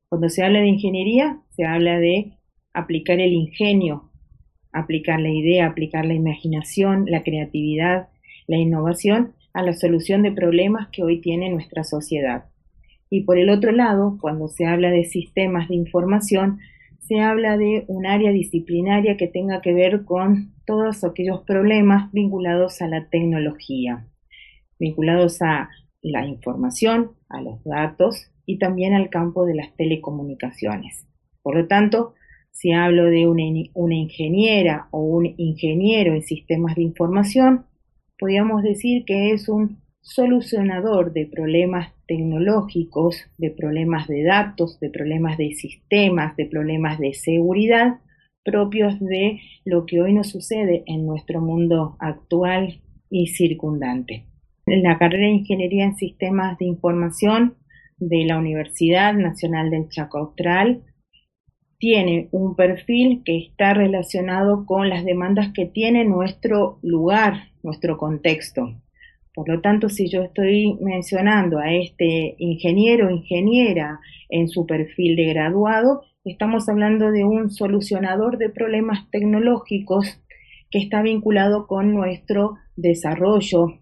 [0.10, 2.34] Cuando se habla de ingeniería, se habla de
[2.74, 4.10] aplicar el ingenio,
[4.72, 8.10] aplicar la idea, aplicar la imaginación, la creatividad,
[8.48, 12.46] la innovación a la solución de problemas que hoy tiene nuestra sociedad.
[13.12, 16.60] Y por el otro lado, cuando se habla de sistemas de información,
[17.00, 22.82] se habla de un área disciplinaria que tenga que ver con todos aquellos problemas vinculados
[22.82, 24.08] a la tecnología,
[24.80, 25.70] vinculados a
[26.02, 31.06] la información, a los datos y también al campo de las telecomunicaciones.
[31.44, 32.16] Por lo tanto,
[32.50, 33.44] si hablo de una,
[33.96, 37.68] ingeniera o un ingeniero en sistemas de información,
[38.18, 45.38] podríamos decir que es un solucionador de problemas tecnológicos, de problemas de datos, de problemas
[45.38, 48.00] de sistemas, de problemas de seguridad
[48.44, 52.82] propios de lo que hoy nos sucede en nuestro mundo actual
[53.12, 54.26] y circundante.
[54.66, 57.60] La carrera de Ingeniería en Sistemas de Información
[58.00, 60.84] de la Universidad Nacional del Chaco Austral
[61.78, 68.76] tiene un perfil que está relacionado con las demandas que tiene nuestro lugar, nuestro contexto.
[69.34, 75.16] Por lo tanto, si yo estoy mencionando a este ingeniero o ingeniera en su perfil
[75.16, 80.22] de graduado, estamos hablando de un solucionador de problemas tecnológicos
[80.70, 83.80] que está vinculado con nuestro desarrollo,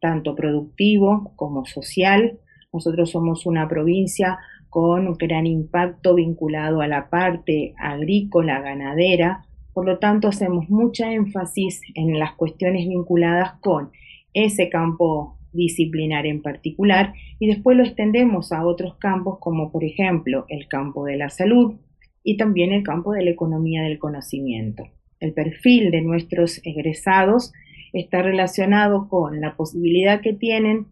[0.00, 2.38] tanto productivo como social,
[2.72, 9.86] nosotros somos una provincia con un gran impacto vinculado a la parte agrícola, ganadera, Por
[9.86, 13.90] lo tanto, hacemos mucha énfasis en las cuestiones vinculadas con
[14.34, 20.44] ese campo disciplinar en particular y después lo extendemos a otros campos como por ejemplo
[20.48, 21.76] el campo de la salud
[22.24, 24.82] y también el campo de la economía del conocimiento.
[25.20, 27.52] El perfil de nuestros egresados
[27.92, 30.88] está relacionado con la posibilidad que tienen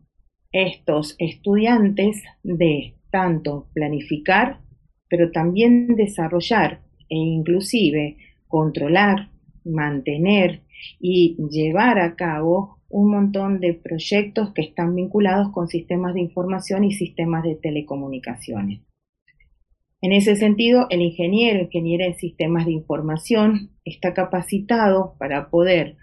[0.53, 4.61] estos estudiantes de tanto planificar,
[5.09, 8.16] pero también desarrollar e inclusive
[8.49, 9.30] controlar,
[9.64, 10.62] mantener
[11.01, 16.84] y llevar a cabo un montón de proyectos que están vinculados con sistemas de información
[16.84, 18.80] y sistemas de telecomunicaciones.
[20.03, 25.97] En ese sentido, el ingeniero, ingeniera en sistemas de información, está capacitado para poder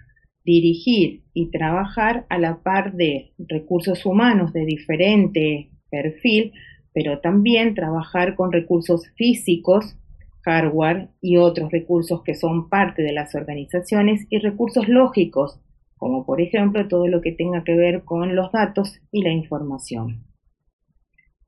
[0.43, 6.53] dirigir y trabajar a la par de recursos humanos de diferente perfil,
[6.93, 9.97] pero también trabajar con recursos físicos,
[10.41, 15.59] hardware y otros recursos que son parte de las organizaciones y recursos lógicos
[16.03, 20.25] como por ejemplo todo lo que tenga que ver con los datos y la información.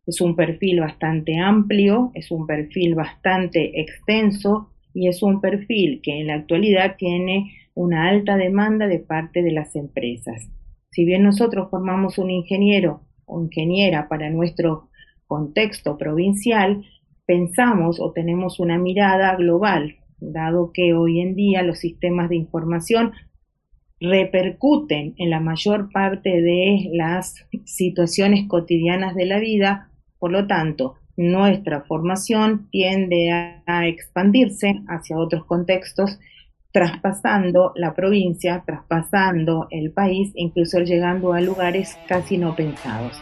[0.08, 6.22] Es un perfil bastante amplio, es un perfil bastante extenso y es un perfil que
[6.22, 10.50] en la actualidad tiene una alta demanda de parte de las empresas.
[10.90, 14.90] Si bien nosotros formamos un ingeniero o ingeniera para nuestro
[15.28, 16.84] contexto provincial,
[17.26, 23.12] pensamos o tenemos una mirada global, dado que hoy en día los sistemas de información
[24.00, 30.96] repercuten en la mayor parte de las situaciones cotidianas de la vida, por lo tanto,
[31.18, 36.20] nuestra formación tiende a, expandirse hacia otros contextos,
[36.76, 43.18] traspasando la provincia, traspasando el país, incluso llegando a lugares casi no pensados.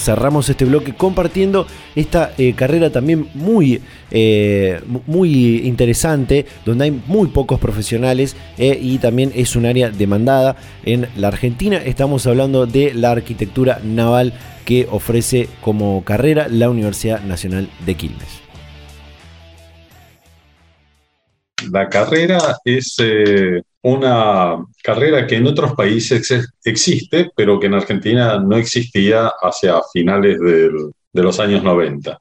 [0.00, 3.80] Cerramos este bloque compartiendo esta eh, carrera también muy,
[4.10, 10.56] eh, muy interesante, donde hay muy pocos profesionales eh, y también es un área demandada
[10.84, 11.76] en la Argentina.
[11.76, 14.32] Estamos hablando de la arquitectura naval
[14.64, 18.40] que ofrece como carrera la Universidad Nacional de Quilmes.
[21.70, 22.96] La carrera es
[23.82, 30.38] una carrera que en otros países existe, pero que en Argentina no existía hacia finales
[30.38, 32.18] de los años 90.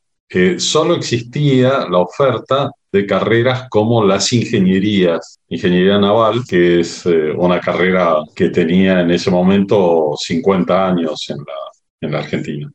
[0.58, 7.60] solo existía la oferta de carreras como las ingenierías, ingeniería naval, que es eh, una
[7.60, 11.54] carrera que tenía en ese momento 50 años en la,
[12.02, 12.72] en la Argentina.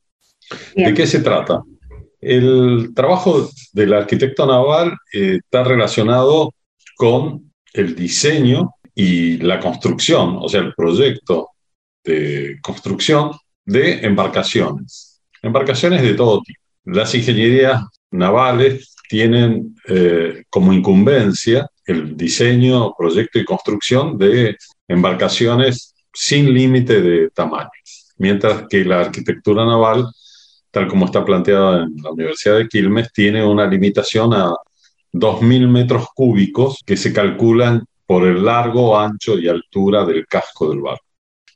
[0.76, 1.62] ¿De qué se trata?
[2.20, 6.52] El trabajo del arquitecto naval eh, está relacionado
[6.96, 11.50] con el diseño y la construcción, o sea, el proyecto
[12.04, 13.32] de construcción
[13.66, 15.20] de embarcaciones.
[15.42, 16.60] Embarcaciones de todo tipo.
[16.84, 24.56] Las ingenierías navales tienen eh, como incumbencia el diseño, proyecto y construcción de
[24.88, 27.68] embarcaciones sin límite de tamaño,
[28.18, 30.06] mientras que la arquitectura naval,
[30.70, 34.54] tal como está planteada en la Universidad de Quilmes, tiene una limitación a
[35.14, 40.80] 2.000 metros cúbicos que se calculan por el largo, ancho y altura del casco del
[40.80, 41.06] barco.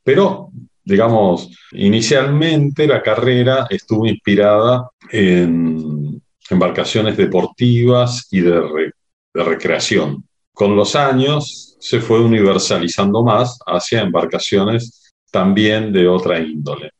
[0.04, 0.50] Pero,
[0.84, 8.92] digamos, inicialmente la carrera estuvo inspirada en embarcaciones deportivas y de,
[9.34, 10.24] de recreación.
[10.54, 16.92] Con los años se fue universalizando más hacia embarcaciones también de otra índole,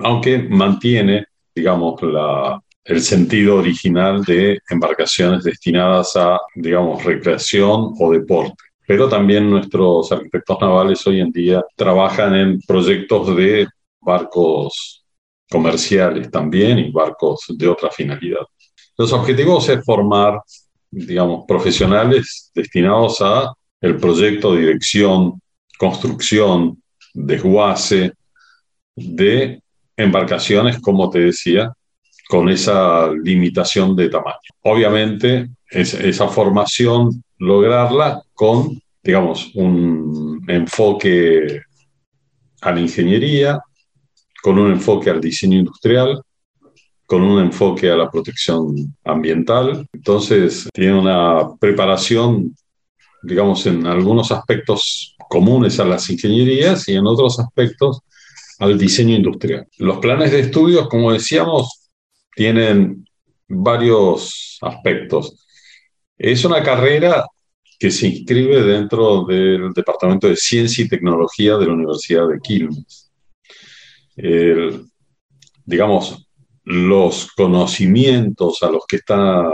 [0.00, 8.62] aunque mantiene, digamos, la, el sentido original de embarcaciones destinadas a, digamos, recreación o deporte.
[8.86, 13.66] Pero también nuestros arquitectos navales hoy en día trabajan en proyectos de
[14.00, 15.02] barcos
[15.50, 18.42] comerciales también y barcos de otra finalidad.
[18.98, 20.40] Los objetivos es formar,
[20.90, 25.40] digamos, profesionales destinados a el proyecto, dirección,
[25.78, 26.82] construcción,
[27.14, 28.12] desguace
[28.94, 29.62] de
[29.96, 31.72] embarcaciones, como te decía,
[32.28, 34.38] con esa limitación de tamaño.
[34.62, 41.60] Obviamente, esa formación, lograrla con, digamos, un enfoque
[42.60, 43.60] a la ingeniería,
[44.42, 46.22] con un enfoque al diseño industrial,
[47.06, 49.86] con un enfoque a la protección ambiental.
[49.92, 52.56] Entonces, tiene una preparación,
[53.22, 58.00] digamos, en algunos aspectos comunes a las ingenierías y en otros aspectos
[58.58, 59.66] al diseño industrial.
[59.78, 61.83] Los planes de estudios, como decíamos,
[62.34, 63.06] tienen
[63.48, 65.46] varios aspectos.
[66.16, 67.24] Es una carrera
[67.78, 73.10] que se inscribe dentro del Departamento de Ciencia y Tecnología de la Universidad de Quilmes.
[75.66, 76.28] digamos,
[76.64, 79.50] los conocimientos a los que está,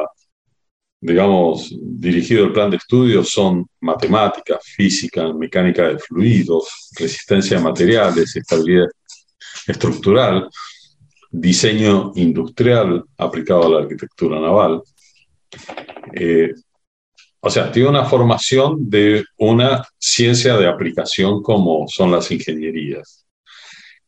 [1.00, 8.36] digamos, dirigido el plan de estudios son matemática, física, mecánica de fluidos, resistencia a materiales,
[8.36, 8.88] estabilidad
[9.66, 10.48] estructural,
[11.30, 14.82] diseño industrial aplicado a la arquitectura naval.
[16.12, 16.52] Eh,
[17.40, 23.24] o sea, tiene una formación de una ciencia de aplicación como son las ingenierías,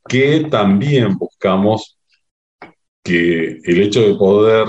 [0.07, 1.97] que también buscamos
[3.03, 4.68] que el hecho de poder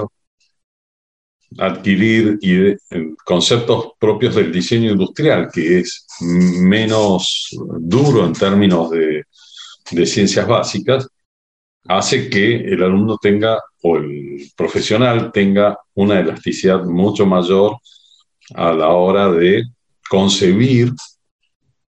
[1.57, 2.39] adquirir
[3.25, 7.49] conceptos propios del diseño industrial, que es menos
[7.79, 9.23] duro en términos de,
[9.91, 11.07] de ciencias básicas,
[11.87, 17.77] hace que el alumno tenga o el profesional tenga una elasticidad mucho mayor
[18.55, 19.63] a la hora de
[20.09, 20.91] concebir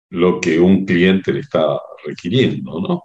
[0.10, 3.04] lo que un cliente le está requiriendo, ¿no?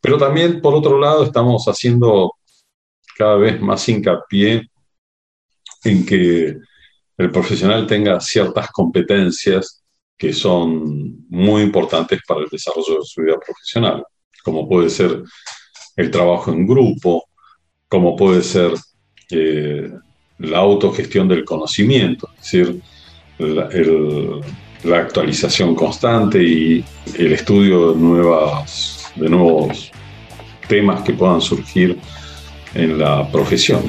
[0.00, 2.32] Pero también, por otro lado, estamos haciendo
[3.16, 4.70] cada vez más hincapié
[5.84, 6.56] en que
[7.16, 9.84] el profesional tenga ciertas competencias
[10.16, 14.04] que son muy importantes para el desarrollo de su vida profesional,
[14.42, 15.22] como puede ser
[15.96, 17.24] el trabajo en grupo,
[17.88, 18.72] como puede ser
[19.30, 19.90] eh,
[20.38, 22.80] la autogestión del conocimiento, es decir,
[23.38, 26.84] la, actualización constante y
[27.18, 29.90] el estudio de, nuevas, de nuevos
[30.68, 31.98] temas que puedan surgir
[32.74, 33.82] en la profesión.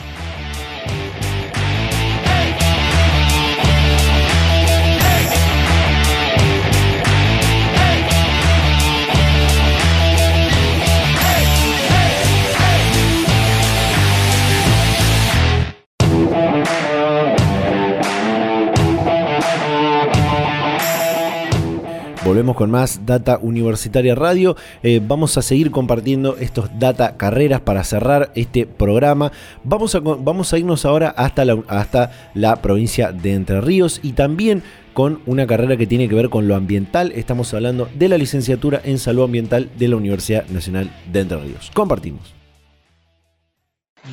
[22.41, 24.55] Volvemos con más Data Universitaria Radio.
[24.81, 29.31] Eh, vamos a seguir compartiendo estos Data Carreras para cerrar este programa.
[29.63, 34.13] Vamos a, vamos a irnos ahora hasta la, hasta la provincia de Entre Ríos y
[34.13, 34.63] también
[34.95, 37.11] con una carrera que tiene que ver con lo ambiental.
[37.11, 41.69] Estamos hablando de la licenciatura en salud ambiental de la Universidad Nacional de Entre Ríos.
[41.75, 42.33] Compartimos.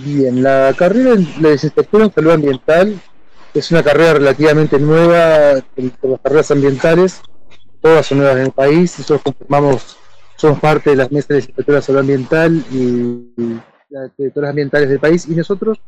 [0.04, 3.00] Bien, la carrera de licenciatura en salud ambiental
[3.54, 5.64] es una carrera relativamente nueva
[6.02, 7.22] por las carreras ambientales
[7.80, 9.96] todas son nuevas en el país, nosotros conformamos,
[10.36, 15.26] somos parte de las mesas de licenciatura salud ambiental y las directoras ambientales del país
[15.28, 15.78] y nosotros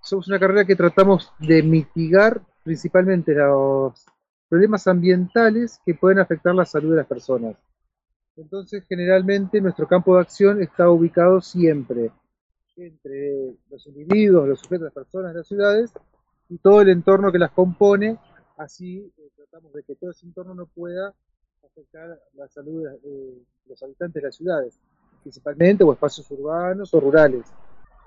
[0.00, 4.04] somos una carrera que tratamos de mitigar principalmente los
[4.48, 7.56] problemas ambientales que pueden afectar la salud de las personas.
[8.36, 12.10] Entonces, generalmente nuestro campo de acción está ubicado siempre
[12.76, 15.92] entre los individuos, los sujetos, las personas, las ciudades
[16.48, 18.18] y todo el entorno que las compone,
[18.56, 21.12] así eh, tratamos de que todo ese entorno no pueda
[21.62, 24.78] afectar la salud de los habitantes de las ciudades,
[25.22, 27.44] principalmente o espacios urbanos o rurales.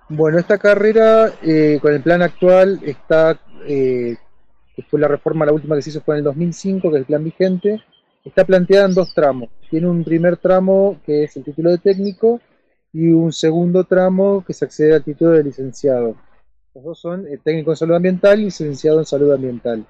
[0.09, 4.17] Bueno, esta carrera eh, con el plan actual está, eh,
[4.89, 7.05] fue la reforma, la última que se hizo fue en el 2005, que es el
[7.05, 7.83] plan vigente,
[8.23, 9.49] está planteada en dos tramos.
[9.69, 12.41] Tiene un primer tramo que es el título de técnico
[12.91, 16.15] y un segundo tramo que se accede al título de licenciado.
[16.73, 19.85] Los dos son el técnico en salud ambiental y licenciado en salud ambiental.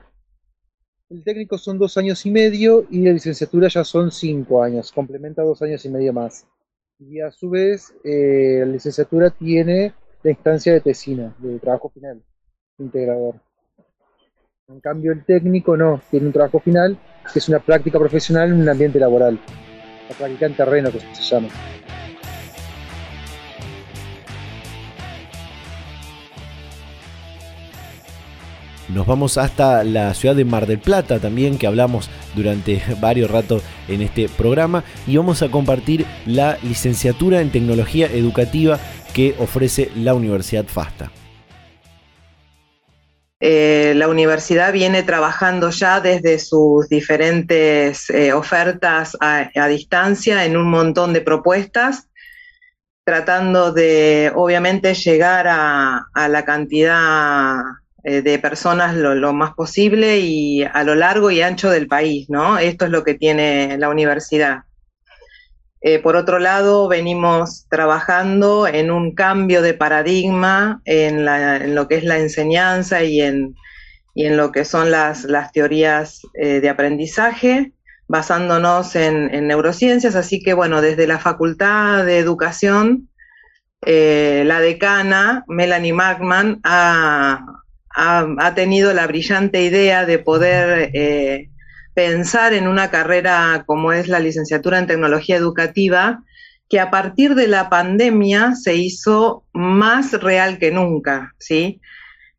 [1.08, 5.44] El técnico son dos años y medio y la licenciatura ya son cinco años, complementa
[5.44, 6.48] dos años y medio más.
[6.98, 9.94] Y a su vez, eh, la licenciatura tiene
[10.24, 12.24] la instancia de tesina, de trabajo final,
[12.80, 13.36] integrador.
[14.68, 16.98] En cambio, el técnico no, tiene un trabajo final,
[17.32, 19.40] que es una práctica profesional en un ambiente laboral.
[20.10, 21.50] La práctica en terreno, que se llama.
[28.90, 33.64] Nos vamos hasta la ciudad de Mar del Plata también, que hablamos durante varios ratos
[33.88, 38.80] en este programa, y vamos a compartir la licenciatura en tecnología educativa
[39.14, 41.12] que ofrece la Universidad FASTA.
[43.42, 50.70] Eh, la universidad viene trabajando ya desde sus diferentes eh, ofertas a, distancia en un
[50.70, 52.08] montón de propuestas,
[53.04, 57.62] tratando de obviamente llegar a la cantidad
[58.06, 62.60] de personas lo, más posible y a lo largo y ancho del país, ¿no?
[62.60, 64.60] Esto es lo que tiene la universidad.
[65.88, 71.26] Eh, por otro lado, venimos trabajando en un cambio de paradigma en,
[71.76, 73.56] lo que es la enseñanza y en,
[74.16, 77.74] lo que son las, teorías eh, de aprendizaje,
[78.08, 80.16] basándonos en, en, neurociencias.
[80.16, 83.10] Así que, bueno, desde la Facultad de Educación,
[83.82, 87.65] la decana, Melanie Magman, ha,
[87.96, 91.50] ha, tenido la brillante idea de poder eh,
[91.94, 96.22] pensar en una carrera como es la licenciatura en tecnología educativa
[96.70, 101.80] que a partir de la pandemia se hizo más real que nunca, ¿sí?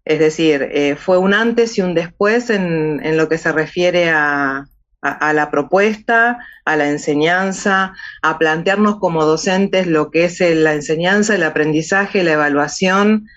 [0.04, 4.66] Es decir, eh, fue un antes y un después en, lo que se refiere a,
[5.02, 7.92] la propuesta, a la enseñanza,
[8.22, 13.28] a plantearnos como docentes lo que es la enseñanza, el aprendizaje, la evaluación,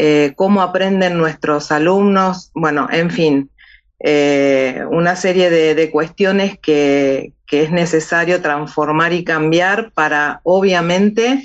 [0.00, 3.50] eh, cómo aprenden nuestros alumnos, bueno, en fin,
[3.98, 11.42] eh, una serie de, cuestiones que, es necesario transformar y cambiar para, obviamente,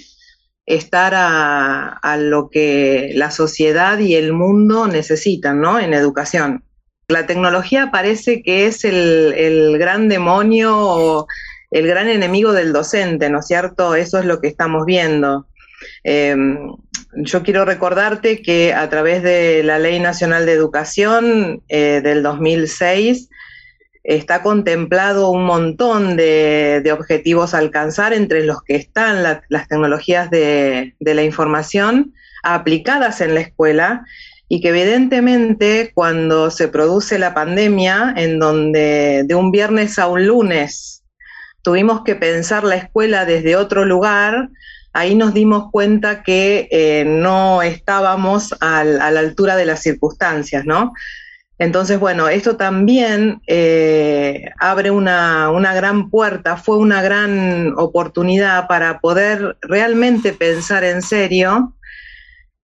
[0.68, 5.80] estar a, lo que la sociedad y el mundo necesitan, ¿no?
[5.80, 6.64] En educación.
[7.08, 11.28] La tecnología parece que es el, gran demonio o
[11.72, 13.96] el gran enemigo del docente, ¿no es cierto?
[13.96, 15.48] Eso es lo que estamos viendo.
[16.04, 16.60] Em,
[17.16, 23.30] yo quiero recordarte que a través de la Ley Nacional de Educación eh, del 2006
[24.04, 30.96] está contemplado un montón de, objetivos a alcanzar, entre los que están las tecnologías de,
[31.00, 34.06] la información aplicadas en la escuela
[34.50, 40.28] y que evidentemente cuando se produce la pandemia, en donde de un viernes a un
[40.28, 41.04] lunes
[41.62, 44.50] tuvimos que pensar la escuela desde otro lugar,
[44.94, 50.94] ahí nos dimos cuenta que eh, no estábamos a la altura de las circunstancias, ¿no?
[51.60, 59.58] Entonces, bueno, esto también eh, abre una, gran puerta, fue una gran oportunidad para poder
[59.62, 61.76] realmente pensar en serio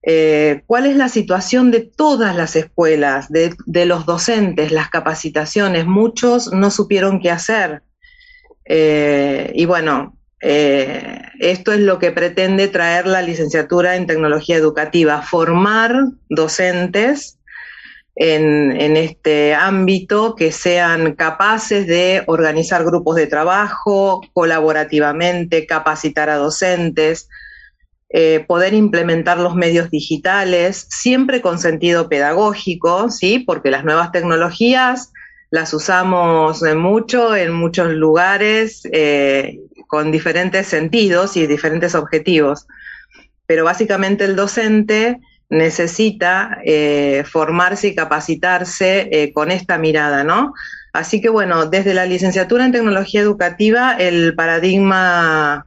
[0.02, 5.86] eh, cuál es la situación de todas las escuelas, de, los docentes, las capacitaciones.
[5.86, 7.82] Muchos no supieron qué hacer.
[8.66, 15.94] y bueno, eh, esto es lo que pretende traer la licenciatura en tecnología educativa, formar
[16.28, 17.38] docentes
[18.16, 27.28] en, este ámbito que sean capaces de organizar grupos de trabajo colaborativamente, capacitar a docentes,
[28.10, 33.38] eh, poder implementar los medios digitales, siempre con sentido pedagógico, ¿sí?
[33.38, 35.12] porque las nuevas tecnologías
[35.50, 42.68] las usamos mucho en muchos lugares eh, con diferentes sentidos y diferentes objetivos.
[43.46, 50.54] Pero básicamente el docente necesita eh, formarse y capacitarse eh, con esta mirada, ¿no?
[50.92, 55.66] Así que bueno, desde la licenciatura en tecnología educativa, el paradigma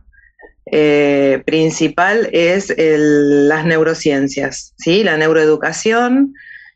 [1.45, 5.03] principal es las neurociencias, ¿sí?
[5.03, 6.33] La neuroeducación,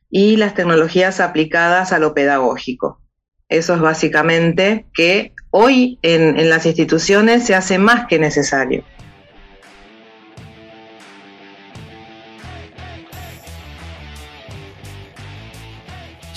[0.09, 3.01] y las tecnologías aplicadas a lo pedagógico.
[3.49, 8.83] Eso es básicamente que hoy en, las instituciones se hace más que necesario.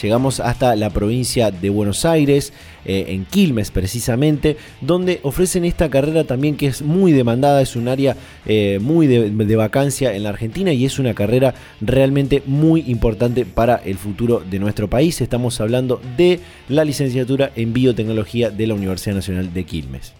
[0.00, 2.54] Llegamos hasta la provincia de Buenos Aires,
[2.84, 7.88] eh, en Quilmes precisamente, donde ofrecen esta carrera también que es muy demandada, es un
[7.88, 8.16] área
[8.46, 13.76] eh, muy de, vacancia en la Argentina y es una carrera realmente muy importante para
[13.76, 15.20] el futuro de nuestro país.
[15.20, 20.14] Estamos hablando de la licenciatura en biotecnología de la Universidad Nacional de Quilmes.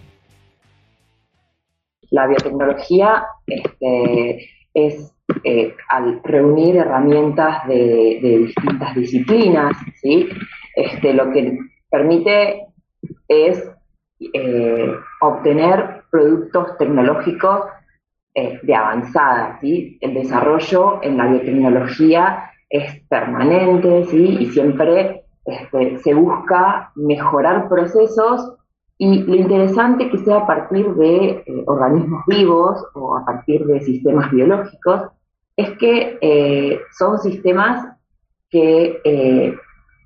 [2.11, 10.27] La biotecnología este, es eh, al reunir herramientas de, distintas disciplinas, ¿sí?
[10.75, 11.57] este, lo que
[11.91, 12.67] permite
[13.27, 13.69] es
[14.19, 17.65] eh, obtener productos tecnológicos
[18.33, 19.59] eh, de avanzada.
[19.61, 19.97] ¿sí?
[20.01, 28.55] El desarrollo en la biotecnología es permanente y siempre este, se busca mejorar procesos
[28.97, 34.31] y lo interesante que sea a partir de organismos vivos o a partir de sistemas
[34.31, 35.09] biológicos
[35.57, 37.85] es que eh, son sistemas
[38.49, 39.55] que, eh,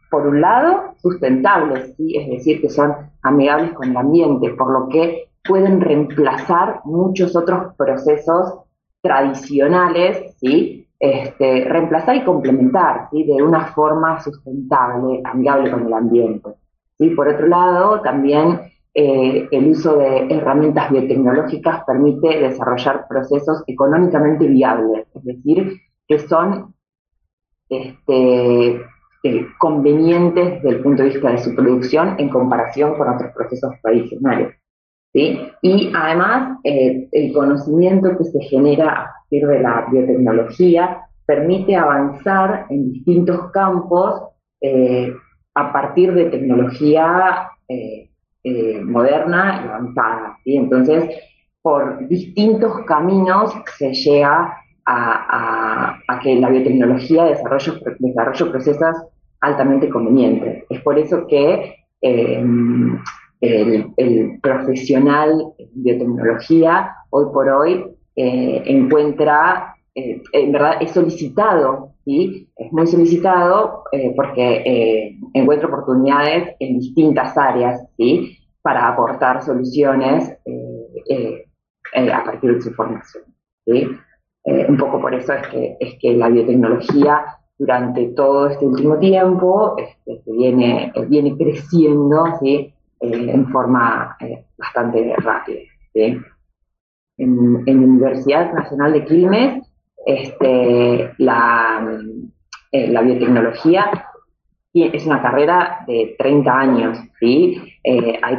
[0.09, 5.29] por un lado, sustentables, es decir, que son amigables con el ambiente, por lo que
[5.43, 8.59] pueden reemplazar muchos otros procesos
[9.01, 10.87] tradicionales, ¿sí?
[10.97, 13.25] Este, reemplazar y complementar ¿sí?
[13.25, 16.49] de una forma sustentable, amigable con el ambiente.
[16.97, 17.09] ¿sí?
[17.09, 18.61] Por otro lado, también
[18.93, 25.73] eh, el uso de herramientas biotecnológicas permite desarrollar procesos económicamente viables, es decir,
[26.07, 26.73] que son
[27.67, 28.81] este,
[29.25, 33.73] eh, convenientes desde el punto de vista de su producción en comparación con otros procesos
[33.81, 34.55] tradicionales.
[35.11, 42.67] Y además, eh, el conocimiento que se genera a partir de la biotecnología permite avanzar
[42.69, 44.21] en distintos campos
[45.55, 50.37] a partir de tecnología eh, moderna y avanzada.
[50.45, 51.09] Entonces,
[51.63, 54.55] por distintos caminos se llega
[54.85, 58.95] a, que la biotecnología desarrolle, desarrolle procesos
[59.41, 60.63] altamente convenientes.
[60.69, 62.43] Es por eso que eh,
[63.41, 72.49] el, profesional en biotecnología hoy por hoy encuentra, en verdad es solicitado, ¿sí?
[72.55, 73.83] es muy solicitado
[74.15, 78.37] porque encuentra oportunidades en distintas áreas, ¿sí?
[78.61, 80.31] para aportar soluciones
[82.13, 83.23] a partir de su formación.
[83.65, 87.25] un poco por eso es que, es que la biotecnología
[87.57, 92.73] durante todo este último tiempo este, viene, viene creciendo ¿sí?
[92.99, 95.59] Eh, en forma eh, bastante rápida.
[95.93, 96.17] ¿sí?
[97.17, 99.63] En, en, la Universidad Nacional de Quilmes,
[100.05, 101.99] este, la,
[102.71, 103.89] eh, la biotecnología
[104.73, 107.61] es una carrera de 30 años, ¿sí?
[108.21, 108.37] hay,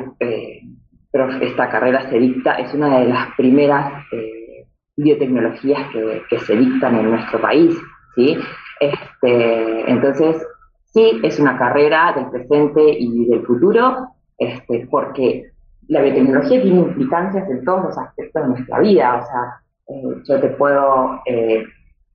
[1.11, 4.05] pero esta carrera se dicta, es una de las primeras
[4.95, 7.75] biotecnologías que, que, se dictan en nuestro país,
[8.15, 8.37] ¿sí?
[8.81, 10.47] Este, entonces,
[10.85, 14.09] sí, es una carrera del presente y del futuro,
[14.39, 15.51] este, porque
[15.89, 19.23] la biotecnología tiene implicancias en todos los aspectos de nuestra vida.
[19.23, 21.65] O sea, eh, yo te puedo eh,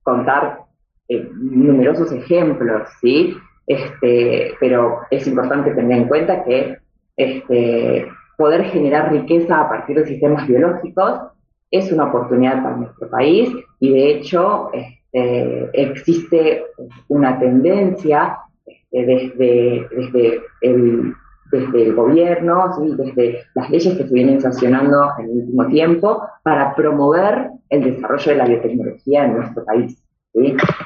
[0.03, 0.59] contar
[1.07, 3.36] eh, numerosos ejemplos, ¿sí?
[3.68, 6.78] Este, pero es importante tener en cuenta que
[7.16, 8.07] este,
[8.38, 11.22] poder generar riqueza a partir de sistemas biológicos
[11.70, 13.49] es una oportunidad para nuestro país
[13.80, 14.72] y de hecho
[15.14, 16.64] eh, existe
[17.09, 21.14] una tendencia este, desde, desde, el,
[21.51, 26.76] desde el gobierno, desde las leyes que se vienen sancionando en el último tiempo, para
[26.76, 30.01] promover el desarrollo de la biotecnología en nuestro país.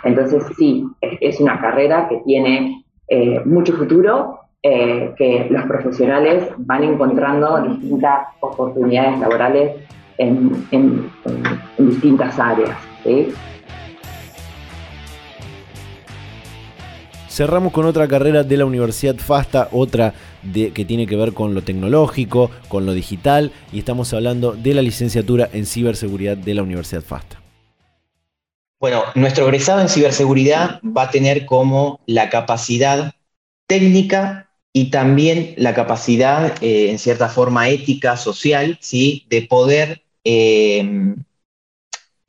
[0.03, 6.83] Entonces, sí, es, una carrera que tiene eh, mucho futuro, eh, que los profesionales van
[6.83, 9.75] encontrando distintas oportunidades laborales
[10.17, 11.11] en, en,
[11.77, 12.75] distintas áreas.
[13.03, 13.31] ¿sí?
[17.35, 21.53] Cerramos con otra carrera de la Universidad FASTA, otra de, que tiene que ver con
[21.53, 26.63] lo tecnológico, con lo digital, y estamos hablando de la licenciatura en ciberseguridad de la
[26.63, 27.41] Universidad FASTA.
[28.79, 33.11] Bueno, nuestro egresado en ciberseguridad va a tener como la capacidad
[33.67, 39.25] técnica y también la capacidad, eh, en cierta forma, ética, social, ¿sí?
[39.29, 41.15] de poder eh,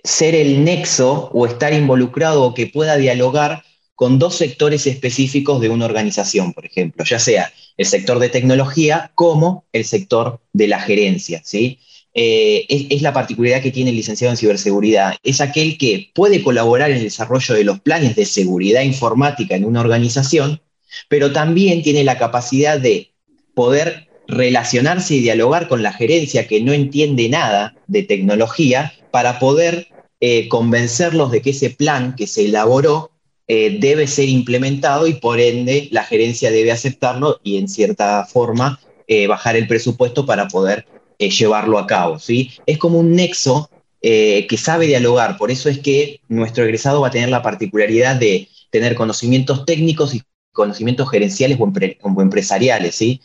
[0.03, 3.63] ser el nexo o estar involucrado o que pueda dialogar
[3.97, 9.11] con dos sectores específicos de una organización, por ejemplo, ya sea el sector de tecnología
[9.15, 11.41] como el sector de la gerencia.
[11.43, 11.81] ¿sí?
[12.15, 15.17] Eh, es, la particularidad que tiene el licenciado en ciberseguridad.
[15.23, 19.65] Es aquel que puede colaborar en el desarrollo de los planes de seguridad informática en
[19.65, 20.61] una organización,
[21.09, 23.13] pero también tiene la capacidad de
[23.55, 29.89] poder relacionarse y dialogar con la gerencia que no entiende nada de tecnología para poder
[30.21, 33.11] eh, convencerlos de que ese plan que se elaboró
[33.49, 38.81] eh, debe ser implementado y por ende la gerencia debe aceptarlo y en cierta forma
[39.07, 40.85] eh, bajar el presupuesto para poder
[41.21, 42.19] eh, llevarlo a cabo.
[42.19, 42.51] ¿sí?
[42.67, 43.71] Es como un nexo
[44.03, 48.49] que sabe dialogar, por eso es que nuestro egresado va a tener la particularidad de
[48.71, 50.23] tener conocimientos técnicos y
[50.53, 52.95] conocimientos gerenciales o, empresariales.
[52.95, 53.21] ¿sí?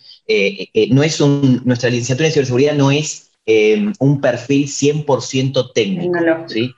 [0.90, 3.30] no es un, nuestra licenciatura en ciberseguridad no es
[4.00, 6.18] un perfil 100% técnico.
[6.48, 6.74] ¿sí?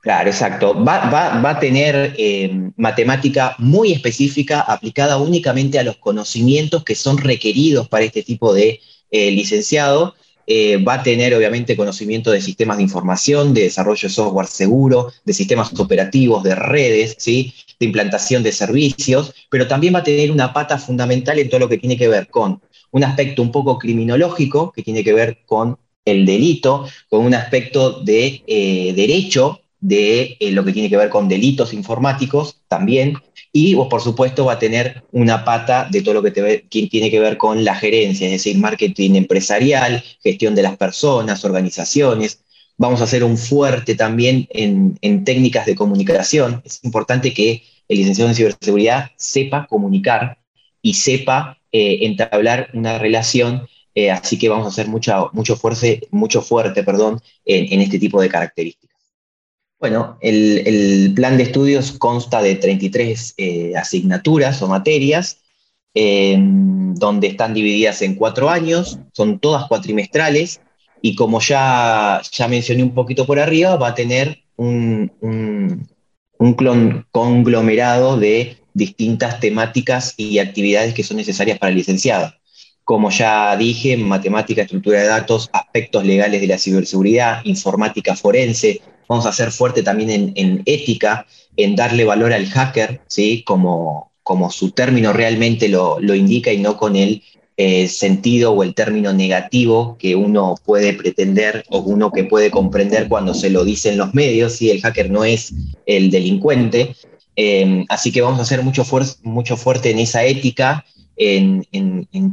[0.00, 0.82] Claro, exacto.
[0.82, 7.86] Va, a tener eh, matemática muy específica aplicada únicamente a los conocimientos que son requeridos
[7.88, 8.80] para este tipo de
[9.10, 10.14] eh, licenciado.
[10.46, 15.12] Eh, va a tener obviamente conocimiento de sistemas de información, de desarrollo de software seguro,
[15.24, 17.52] de sistemas operativos, de redes, ¿sí?
[17.78, 21.68] de implantación de servicios, pero también va a tener una pata fundamental en todo lo
[21.68, 25.78] que tiene que ver con un aspecto un poco criminológico, que tiene que ver con
[26.06, 28.42] el delito, con un aspecto de
[28.96, 33.14] derecho de eh, lo que tiene que ver con delitos informáticos también,
[33.52, 36.30] y por supuesto va a tener una pata de todo lo que,
[36.68, 42.44] tiene que ver con la gerencia, es decir, marketing empresarial, gestión de las personas, organizaciones.
[42.76, 46.62] Vamos a hacer un fuerte también en, técnicas de comunicación.
[46.64, 50.38] Es importante que el licenciado en ciberseguridad sepa comunicar
[50.80, 56.42] y sepa eh, entablar una relación eh, así que vamos a hacer mucho, fuerte, mucho
[56.42, 58.89] fuerte perdón, en este tipo de características.
[59.80, 65.38] Bueno, el, plan de estudios consta de 33 eh, asignaturas o materias,
[65.94, 70.60] em, donde están divididas en cuatro años, son todas cuatrimestrales,
[71.00, 75.88] y como ya, ya mencioné un poquito por arriba, va a tener un, un,
[77.10, 82.32] conglomerado de distintas temáticas y actividades que son necesarias para el licenciado.
[82.84, 89.26] Como ya dije, matemática, estructura de datos, aspectos legales de la ciberseguridad, informática forense, vamos
[89.26, 93.42] a ser fuerte también en, ética, en darle valor al hacker, ¿sí?
[93.44, 97.20] como, como su término realmente lo, indica y no con el
[97.56, 103.08] eh, sentido o el término negativo que uno puede pretender o uno que puede comprender
[103.08, 105.52] cuando se lo dicen los medios, el hacker no es
[105.86, 106.94] el delincuente.
[107.34, 108.86] Eh, así que vamos a hacer mucho,
[109.24, 110.84] mucho fuerte en esa ética,
[111.16, 111.66] en,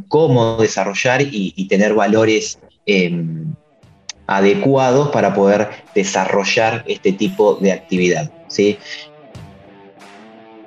[0.07, 3.55] cómo desarrollar y, tener valores em,
[4.27, 8.29] adecuados para poder desarrollar este tipo de actividad.
[8.47, 8.77] ¿sí?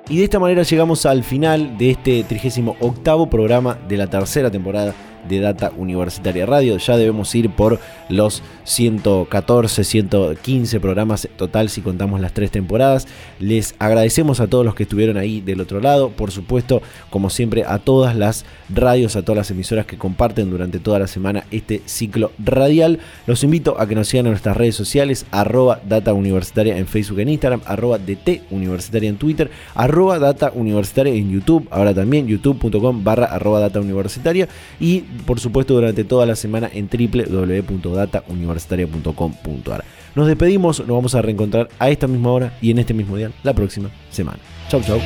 [0.09, 4.93] Y de esta manera llegamos al final de este 38 programa de la tercera temporada
[5.27, 6.77] de Data Universitaria Radio.
[6.77, 13.07] Ya debemos ir por los 114, 115 programas total si contamos las tres temporadas.
[13.39, 16.09] Les agradecemos a todos los que estuvieron ahí del otro lado.
[16.09, 20.79] Por supuesto, como siempre, a todas las radios, a todas las emisoras que comparten durante
[20.79, 22.99] toda la semana este ciclo radial.
[23.27, 27.19] Los invito a que nos sigan en nuestras redes sociales, arroba Data Universitaria en Facebook
[27.19, 33.03] en Instagram, arroba DT Universitaria en Twitter, arroba Data Universitaria en YouTube, ahora también youtube.com
[33.03, 34.47] barra arroba Data Universitaria
[34.79, 39.85] y por supuesto durante toda la semana en www.datauniversitaria.com.ar.
[40.15, 43.31] Nos despedimos, nos vamos a reencontrar a esta misma hora y en este mismo día
[43.43, 44.39] la próxima semana.
[44.69, 44.99] Chau, chau.